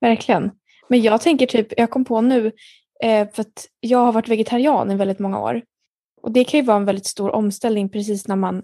[0.00, 0.50] Verkligen.
[0.88, 2.52] Men jag tänker typ, jag kom på nu,
[3.02, 5.62] eh, för att jag har varit vegetarian i väldigt många år.
[6.22, 8.62] Och det kan ju vara en väldigt stor omställning precis när man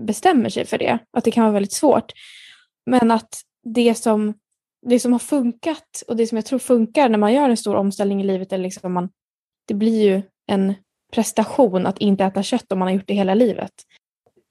[0.00, 0.98] bestämmer sig för det.
[1.12, 2.12] Att det kan vara väldigt svårt.
[2.86, 3.42] Men att
[3.74, 4.34] det som,
[4.86, 7.74] det som har funkat och det som jag tror funkar när man gör en stor
[7.74, 9.08] omställning i livet är liksom man,
[9.66, 10.74] det blir ju en
[11.12, 13.72] prestation att inte äta kött om man har gjort det hela livet.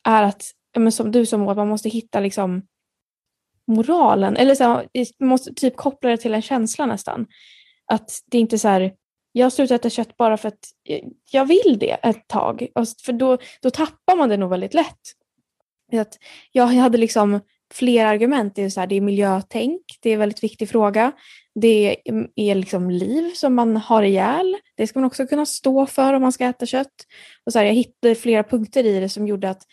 [0.04, 0.44] Är att,
[0.78, 2.62] men som du som att man måste hitta liksom
[3.68, 4.88] moralen, eller så här,
[5.20, 7.28] man måste typ koppla det till en känsla nästan.
[7.86, 8.94] Att det är inte så här,
[9.32, 10.60] jag slutar äta kött bara för att
[11.32, 12.68] jag vill det ett tag.
[13.06, 15.02] För då, då tappar man det nog väldigt lätt.
[15.94, 16.18] Att
[16.52, 17.40] jag hade liksom
[17.74, 18.56] fler argument.
[18.56, 21.12] Det är, så här, det är miljötänk, det är en väldigt viktig fråga.
[21.56, 21.98] Det
[22.36, 24.58] är liksom liv som man har ihjäl.
[24.76, 27.06] Det ska man också kunna stå för om man ska äta kött.
[27.46, 29.64] Och så här, jag hittade flera punkter i det som gjorde att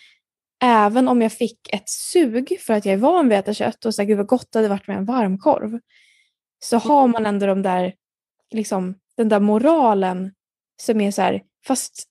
[0.63, 3.85] även om jag fick ett sug för att jag är van vid att äta kött
[3.85, 5.81] och så här, gud vad gott det hade varit med en varmkorv.
[6.65, 7.95] Så har man ändå de där,
[8.55, 10.33] liksom, den där moralen
[10.83, 12.05] som är så här, fast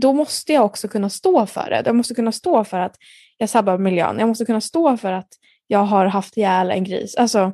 [0.00, 1.82] då måste jag också kunna stå för det.
[1.86, 2.96] Jag måste kunna stå för att
[3.36, 4.18] jag sabbar miljön.
[4.18, 5.28] Jag måste kunna stå för att
[5.66, 7.16] jag har haft ihjäl en gris.
[7.16, 7.52] Alltså,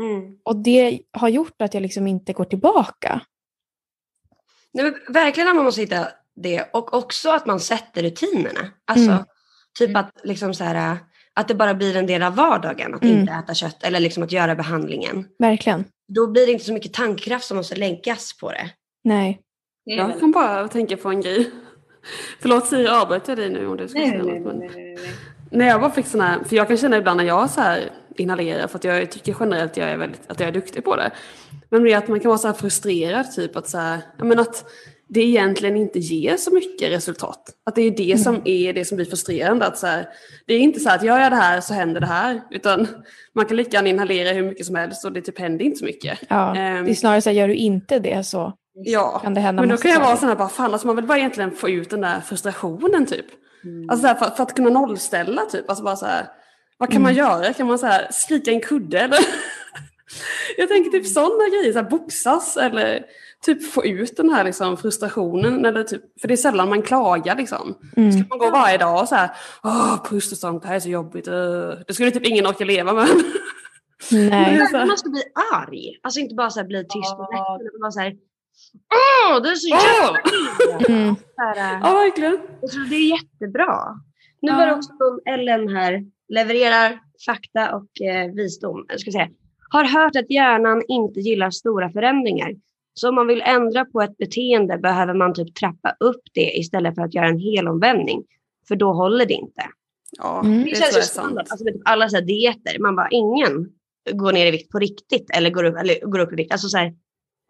[0.00, 0.36] Mm.
[0.44, 3.20] och det har gjort att jag liksom inte går tillbaka.
[4.72, 8.70] Nej, verkligen att man måste hitta det och också att man sätter rutinerna.
[8.84, 9.24] Alltså Mm.
[9.78, 10.96] typ att, liksom så här,
[11.34, 13.18] att det bara blir en del av vardagen att Mm.
[13.20, 15.28] inte äta kött eller liksom att göra behandlingen.
[15.38, 15.84] Verkligen.
[16.14, 18.70] Då blir det inte så mycket tankekraft som måste läggas på det.
[19.04, 19.40] Nej.
[19.84, 21.50] Det Jag kan bara tänka på en grej.
[22.40, 24.54] Förlåt Siri, avbröt jag dig nu om du ska Nej, säga nej, något?
[24.54, 24.74] nej, Men...
[24.74, 25.12] nej, nej, nej.
[25.50, 27.90] När jag bara fick sån här, för jag kan känna ibland när jag så här
[28.16, 30.96] inhalerar, för att jag tycker generellt att jag är, väldigt, att jag är duktig på
[30.96, 31.10] det.
[31.68, 34.24] Men det är att man kan vara så här frustrerad, typ att, så här, ja,
[34.24, 34.64] men att
[35.14, 37.42] det egentligen inte ger så mycket resultat.
[37.66, 39.66] Att det är det som är det som blir frustrerande.
[39.66, 40.08] Att så här,
[40.46, 42.88] det är inte så här att gör jag det här så händer det här, utan
[43.34, 45.84] man kan lika gärna inhalera hur mycket som helst och det typ händer inte så
[45.84, 46.18] mycket.
[46.28, 46.56] Ja.
[46.56, 49.62] Ehm, Det är snarare så här, gör du inte det så Ja, kan det hända
[49.62, 51.68] men då kan jag vara sån här, bara fan alltså man vill bara egentligen få
[51.70, 53.26] ut den där frustrationen typ.
[53.64, 53.90] Mm.
[53.90, 56.26] Alltså så här, för, för att kunna nollställa typ, alltså bara så här,
[56.78, 57.52] vad kan man göra?
[57.52, 59.18] Kan man så här, skrika en kudde eller?
[60.56, 63.04] jag tänker typ sådana grejer, så här, boxas eller
[63.46, 65.64] typ få ut den här liksom, frustrationen.
[65.64, 67.74] Eller typ, för det är sällan man klagar liksom.
[67.96, 68.12] Mm.
[68.12, 69.30] Ska man gå varje dag och så här,
[69.62, 71.28] åh pust och sånt, det här är så jobbigt.
[71.28, 71.34] Uh.
[71.86, 73.06] Det skulle typ ingen orka leva med.
[74.12, 74.30] Nej.
[74.30, 75.22] Här- Man måste bli
[75.54, 75.98] arg.
[76.02, 77.28] Alltså inte bara så här bli tyst och
[77.80, 78.12] bara så här.
[79.30, 80.18] Åh, det är så jävla
[80.88, 81.14] Mm.
[81.16, 82.38] så här, Ja, verkligen.
[82.60, 83.78] Jag tror det är jättebra.
[84.42, 84.56] Nu Ja.
[84.56, 84.90] var det också
[85.26, 88.84] Ellen här, levererar fakta och eh, visdom.
[88.88, 89.28] Jag ska säga.
[89.70, 92.50] Har hört att hjärnan inte gillar stora förändringar.
[92.94, 96.94] Så om man vill ändra på ett beteende behöver man typ trappa upp det istället
[96.94, 98.24] för att göra en helomvändning.
[98.68, 99.62] För då håller det inte.
[100.18, 100.64] Ja, Mm.
[100.64, 101.46] det Det känns ju standard.
[101.50, 103.68] Alltså, alla så här dieter, man bara ingen
[104.12, 106.52] går ner i vikt på riktigt eller går upp, eller går upp i vikt.
[106.52, 106.94] Alltså, så här,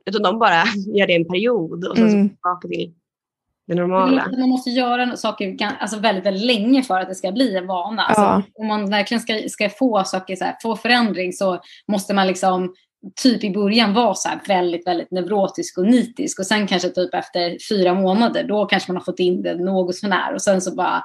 [0.06, 0.62] utan de bara
[0.94, 2.28] gör det en period och sen så Mm.
[2.28, 2.92] tillbaka till
[3.66, 4.28] det normala.
[4.38, 8.02] Man måste göra saker alltså väldigt, väldigt länge för att det ska bli en vana.
[8.02, 8.42] Alltså, Ja.
[8.54, 12.74] Om man verkligen ska, ska få saker, så här, få förändring så måste man liksom
[13.22, 17.14] typ i början vara så här väldigt, väldigt neurotisk och nitisk och sen kanske typ
[17.14, 20.74] efter fyra månader då kanske man har fått in det något sånär och sen så
[20.74, 21.02] bara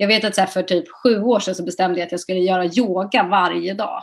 [0.00, 2.20] jag vet att så här, för typ sju år sedan så bestämde jag att jag
[2.20, 4.02] skulle göra yoga varje dag.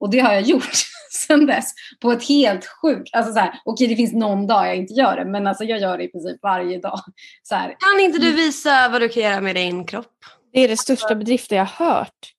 [0.00, 0.72] Och det har jag gjort
[1.10, 3.14] sedan dess på ett helt sjukt...
[3.14, 5.80] Alltså så här, okej det finns någon dag jag inte gör det, men alltså jag
[5.80, 7.00] gör det i princip varje dag.
[7.42, 10.16] Så här, Kan inte du visa vad du kan göra med din kropp?
[10.52, 12.32] Det är det största bedriften jag har hört.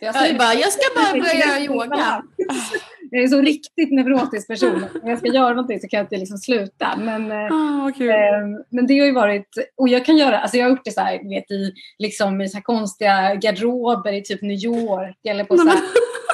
[0.00, 2.22] jag, Jag, bara, jag ska bara börja göra yoga.
[3.14, 4.84] jag är så riktigt neurotisk person.
[5.02, 6.96] Om jag ska göra någonting så kan jag inte liksom sluta.
[6.98, 8.10] Men, eh, Ah, vad kul.
[8.10, 10.90] Ehm, Men det har ju varit, och jag kan göra, alltså jag har gjort det
[10.90, 15.56] så här, vet, i, liksom, i så konstiga garderober i typ New York eller på
[15.56, 15.78] så här,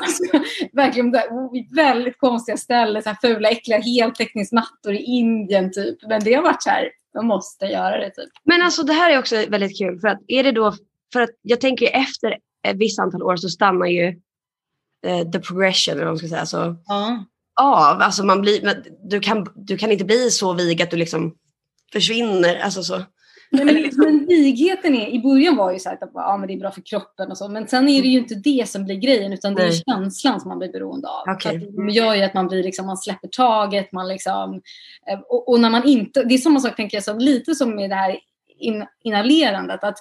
[0.02, 0.24] alltså,
[0.72, 1.16] verkligen
[1.74, 5.98] väldigt konstiga ställen, så här fula äckliga heltäckningsmattor i Indien typ.
[6.08, 8.30] Men det har varit så här, jag måste göra det typ.
[8.44, 10.72] Men alltså det här är också väldigt kul för att är det då,
[11.12, 14.14] för att jag tänker efter ett visst antal år så stannar ju eh,
[15.32, 17.24] the progression eller vad man ska säga så Ja.
[17.60, 18.02] av.
[18.02, 21.34] Alltså man blir, du, kan, du kan inte bli så vig att du liksom
[21.92, 22.60] försvinner.
[22.60, 23.02] Alltså så.
[23.52, 26.58] Men, men vigheten är, i början var ju så här att ja, men det är
[26.58, 29.32] bra för kroppen och så, men sen är det ju inte det som blir grejen
[29.32, 29.82] utan det är Nej.
[29.88, 31.28] känslan som man blir beroende av.
[31.28, 34.62] Att det gör ju att man blir liksom, man släpper taget, man liksom,
[35.10, 37.76] eh, och, och när man inte, det är samma sak tänker jag, som, lite som
[37.76, 38.18] med det här
[38.58, 39.98] in, inhalerandet, att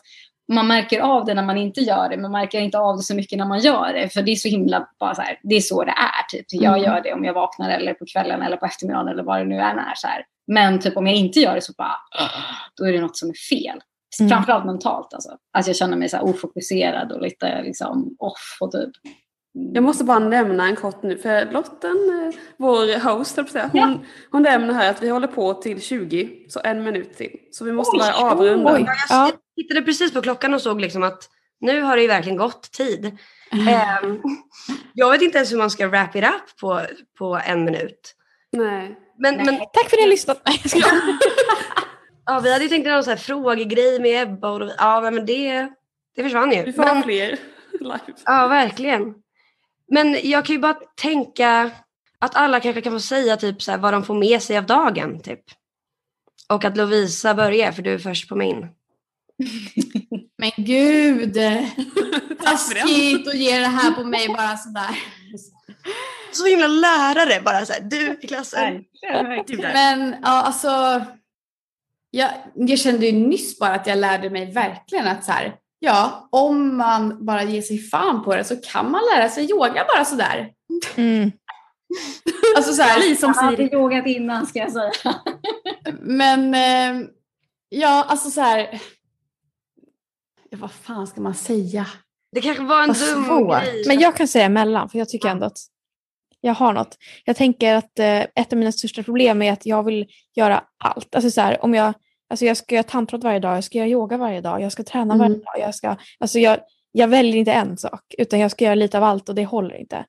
[0.49, 3.03] man märker av det när man inte gör det, men man märker inte av det
[3.03, 5.55] så mycket när man gör det, för det är så himla, bara så här, det
[5.55, 6.45] är så det är typ.
[6.49, 6.83] Jag Mm.
[6.91, 9.55] gör det om jag vaknar eller på kvällen eller på eftermiddagen eller vad det nu
[9.55, 10.25] än är så här.
[10.47, 11.95] Men typ om jag inte gör det så bara,
[12.77, 13.81] då är det något som är fel.
[14.19, 14.29] Mm.
[14.29, 15.29] Framförallt mentalt alltså.
[15.57, 18.89] Att jag känner mig så här ofokuserad och lite liksom off och typ.
[19.73, 24.05] Jag måste bara nämna en kort nu, för Lotten, eh, vår host, att säga, hon,
[24.31, 27.31] hon nämner här att vi håller på till 20, så en minut till.
[27.51, 28.73] Så vi måste Oj, bara avrunda.
[28.75, 28.85] oj.
[29.09, 29.31] Ja.
[29.59, 31.29] Jag tittade precis på klockan och såg liksom att
[31.59, 33.17] nu har det ju verkligen gått tid.
[33.51, 34.21] Ehm,
[34.93, 36.81] jag vet inte ens hur man ska wrap it up på,
[37.17, 38.15] på en minut.
[38.51, 38.97] Nej.
[39.17, 39.45] Men, Nej.
[39.45, 40.41] men Tack för att ni har lyssnat.
[40.45, 40.91] Nej, jag skojar.
[42.25, 45.69] ja, vi hade ju tänkt någon så här frågegrej med Ebba och ja, men det,
[46.15, 46.63] det försvann ju.
[46.63, 47.29] Vi får ha Men, fler
[47.79, 47.99] live.
[48.25, 49.13] ja, verkligen.
[49.87, 51.71] Men jag kan ju bara tänka
[52.19, 54.65] att alla kanske kan få säga typ så här, vad de får med sig av
[54.65, 55.21] dagen.
[55.21, 55.43] Typ.
[56.49, 58.67] Och att Lovisa börjar, för du är först på min.
[60.37, 61.33] Men gud!
[62.43, 64.99] Taskigt att ge det här på mig bara sådär.
[66.31, 68.83] Så himla lärare bara så här, du i klassen.
[69.01, 69.73] Där.
[69.73, 71.05] Men ja, alltså.
[72.11, 76.27] Jag, jag kände ju nyss bara att jag lärde mig verkligen att så här, ja,
[76.31, 80.05] om man bara ger sig fan på det så kan man lära sig yoga bara
[80.05, 80.51] sådär.
[80.95, 81.31] Mm.
[82.55, 84.91] Alltså så här, som Jag har aldrig yogat innan ska jag säga.
[86.01, 87.07] Men eh,
[87.69, 88.81] ja, alltså så här.
[90.49, 91.87] Ja, vad fan ska man säga?
[92.31, 93.61] Det kanske var en Vad dum svårt.
[93.63, 93.83] grej.
[93.87, 95.57] Men jag kan säga emellan, för jag tycker ändå att
[96.41, 96.97] jag har något.
[97.25, 101.15] Jag tänker att eh, ett av mina största problem är att jag vill göra allt.
[101.15, 101.93] Alltså så här, om jag,
[102.29, 104.83] alltså jag ska göra tandprat varje dag, jag ska göra yoga varje dag, jag ska
[104.83, 105.39] träna varje Mm.
[105.45, 105.59] dag.
[105.59, 106.59] Jag, ska, alltså jag,
[106.91, 109.75] jag väljer inte en sak, utan jag ska göra lite av allt och det håller
[109.75, 110.05] inte.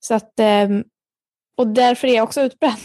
[0.00, 0.84] Så att, ehm,
[1.56, 2.76] och därför är jag också utbränd.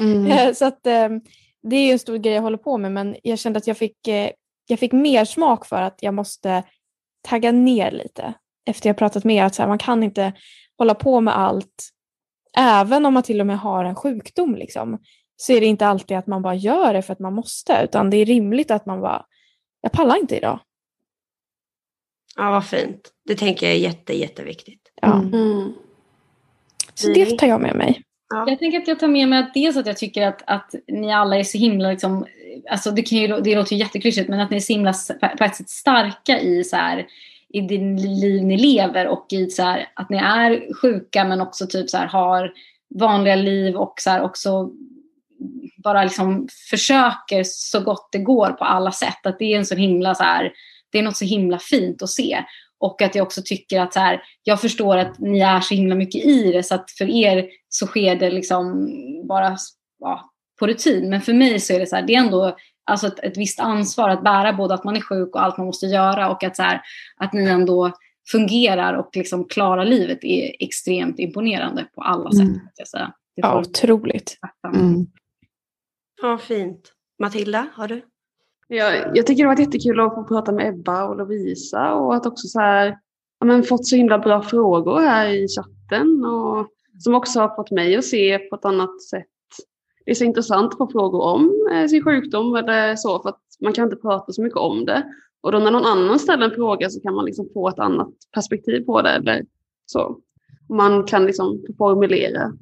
[0.00, 0.54] Mm.
[0.54, 1.20] Så att, ehm,
[1.62, 3.76] det är ju en stor grej jag håller på med, men jag kände att jag
[3.76, 4.30] fick, eh,
[4.66, 6.62] jag fick mer smak för att jag måste
[7.28, 8.34] tagga ner lite.
[8.66, 10.32] Efter jag pratat med er, att så här, man kan inte
[10.78, 11.88] hålla på med allt.
[12.58, 14.98] Även om man till och med har en sjukdom, liksom,
[15.36, 18.10] så är det inte alltid att man bara gör det för att man måste, utan
[18.10, 19.26] det är rimligt att man bara,
[19.80, 20.60] jag pallar inte idag.
[22.36, 23.12] Ja, vad fint.
[23.24, 24.92] Det tänker jag är jätte, jätteviktigt.
[25.00, 25.12] Ja.
[25.12, 25.34] Mm.
[25.34, 25.72] Mm.
[26.94, 28.02] Så det tar jag med mig.
[28.46, 31.12] Jag tänker att jag tar med mig att dels att jag tycker att, att ni
[31.12, 32.26] alla är så himla, liksom,
[32.70, 34.94] alltså det, kan ju, det låter ju jätteklyschigt, men att ni är så himla
[35.38, 37.06] på ett sätt starka i, så här,
[37.48, 41.66] i det liv ni lever och i så här, att ni är sjuka men också
[41.66, 42.52] typ så här, har
[42.94, 44.70] vanliga liv och så här, också
[45.76, 49.26] bara liksom försöker så gott det går på alla sätt.
[49.26, 50.52] Att det är en så himla så här,
[50.90, 52.44] det är något så himla fint att se.
[52.78, 55.94] Och att jag också tycker att så här, jag förstår att ni är så himla
[55.94, 58.88] mycket i det så att för er så sker det liksom
[59.28, 59.56] bara
[59.98, 60.31] ja,
[60.62, 61.10] på rutin.
[61.10, 63.60] Men för mig så är det så här, det är ändå alltså ett, ett visst
[63.60, 66.56] ansvar att bära både att man är sjuk och allt man måste göra och att,
[66.56, 66.80] så här,
[67.16, 67.92] att ni ändå
[68.30, 72.40] fungerar och liksom klarar livet är extremt imponerande på alla sätt.
[72.40, 72.60] Mm.
[72.76, 73.12] Jag säga.
[73.36, 74.38] Det Ja, otroligt.
[74.74, 75.06] Mm.
[76.22, 76.92] Ja, fint.
[77.18, 78.02] Matilda, har du?
[78.68, 82.14] Jag, jag tycker det har varit jättekul att få prata med Ebba och Lovisa och
[82.14, 82.98] att också så här,
[83.40, 87.70] ja, men fått så himla bra frågor här i chatten och som också har fått
[87.70, 89.31] mig att se på ett annat sätt.
[90.04, 93.40] Det är så intressant att få frågor om eh, sin sjukdom eller så för att
[93.60, 95.04] man kan inte prata så mycket om det.
[95.40, 98.08] Och då när någon annan ställer en fråga så kan man liksom få ett annat
[98.34, 99.44] perspektiv på det eller
[99.86, 100.18] så.
[100.68, 102.52] Man kan liksom formulera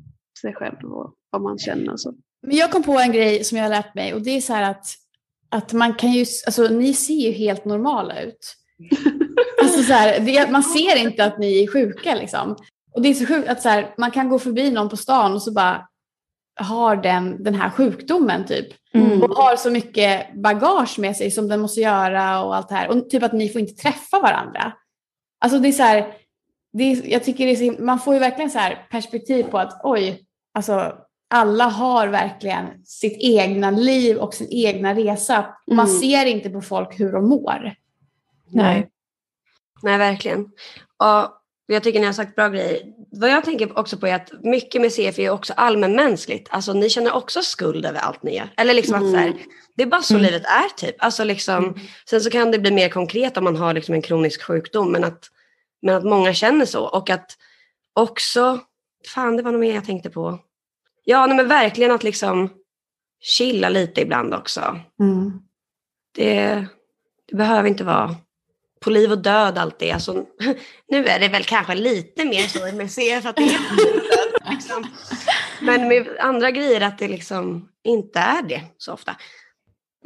[0.41, 2.14] sig själv och vad man känner och så.
[2.43, 4.53] Men jag kom på en grej som jag har lärt mig och det är så
[4.53, 4.86] här att,
[5.49, 8.57] att man kan ju, alltså ni ser ju helt normala ut.
[9.62, 12.57] Alltså så här, det, man ser inte att ni är sjuka liksom.
[12.95, 15.32] Och det är så sjukt att så här, man kan gå förbi någon på stan
[15.32, 15.88] och så bara
[16.61, 18.67] har den, den här sjukdomen typ.
[18.95, 19.23] Mm.
[19.23, 22.89] Och har så mycket bagage med sig som den måste göra och allt det här.
[22.89, 24.73] Och typ att ni får inte träffa varandra.
[25.41, 26.15] Alltså det är så här,
[26.73, 29.59] det är, jag tycker det är så, man får ju verkligen så här perspektiv på
[29.59, 30.93] att oj, alltså
[31.35, 35.47] alla har verkligen sitt egna liv och sin egna resa.
[35.67, 36.01] Man Mm.
[36.01, 37.75] ser inte på folk hur de mår.
[38.51, 38.89] Nej.
[39.83, 40.41] Nej, verkligen.
[40.97, 41.31] Och
[41.67, 42.79] jag tycker ni har sagt bra grejer.
[43.13, 46.49] Vad jag tänker också på är att mycket med CF är också allmänmänskligt.
[46.51, 48.49] Alltså ni känner också skuld över allt ni gör.
[48.57, 49.35] Eller liksom att så här,
[49.77, 50.27] det är bara så Mm.
[50.27, 50.95] livet är typ.
[50.99, 51.79] Alltså liksom,
[52.11, 54.93] Sen så kan det bli mer konkret om man har liksom en kronisk sjukdom.
[54.93, 55.25] Men att,
[55.83, 56.85] men att många känner så.
[56.85, 57.37] Och att
[57.93, 58.61] också,
[59.15, 60.39] fan det var nog mer jag tänkte på.
[61.05, 62.51] Ja, nej, men verkligen att liksom
[63.21, 64.81] chilla lite ibland också.
[66.15, 66.67] Det,
[67.31, 68.17] det behöver inte vara
[68.81, 69.93] på liv och död alltid.
[69.93, 70.24] Alltså,
[70.89, 74.51] nu är det väl kanske lite mer så med CF att det är och död.
[74.51, 74.87] Liksom.
[75.61, 79.16] Men med andra grejer att det liksom inte är det så ofta.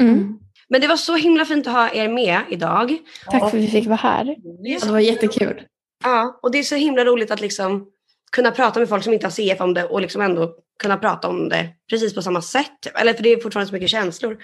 [0.01, 0.39] Mm.
[0.69, 2.99] Men det var så himla fint att ha er med idag.
[3.31, 4.37] Tack för att vi fick vara här.
[4.65, 5.63] Det var jättekul.
[6.05, 7.87] Ja, och det är så himla roligt att liksom
[8.33, 11.29] kunna prata med folk som inte har CF om det och liksom ändå kunna prata
[11.29, 12.87] om det precis på samma sätt.
[12.95, 14.39] Eller för det är fortfarande så mycket känslor.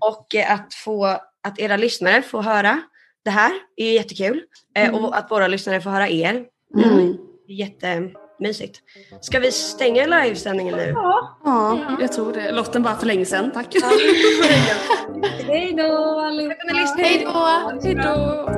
[0.00, 1.06] Och eh, att få
[1.42, 2.82] att era lyssnare får höra
[3.26, 4.42] det här är jättekul.
[4.76, 6.44] Eh, Och att våra lyssnare får höra er.
[6.76, 7.16] Mm.
[7.48, 8.78] Jättemysigt.
[9.20, 10.92] Ska vi stänga livesändningen nu?
[11.44, 12.52] Ja, jag tror det.
[12.52, 13.66] Lotten bara för länge sedan, tack.
[15.46, 16.54] Hej då allihopa!
[16.98, 17.80] Hej då!
[17.82, 18.50] Hej då!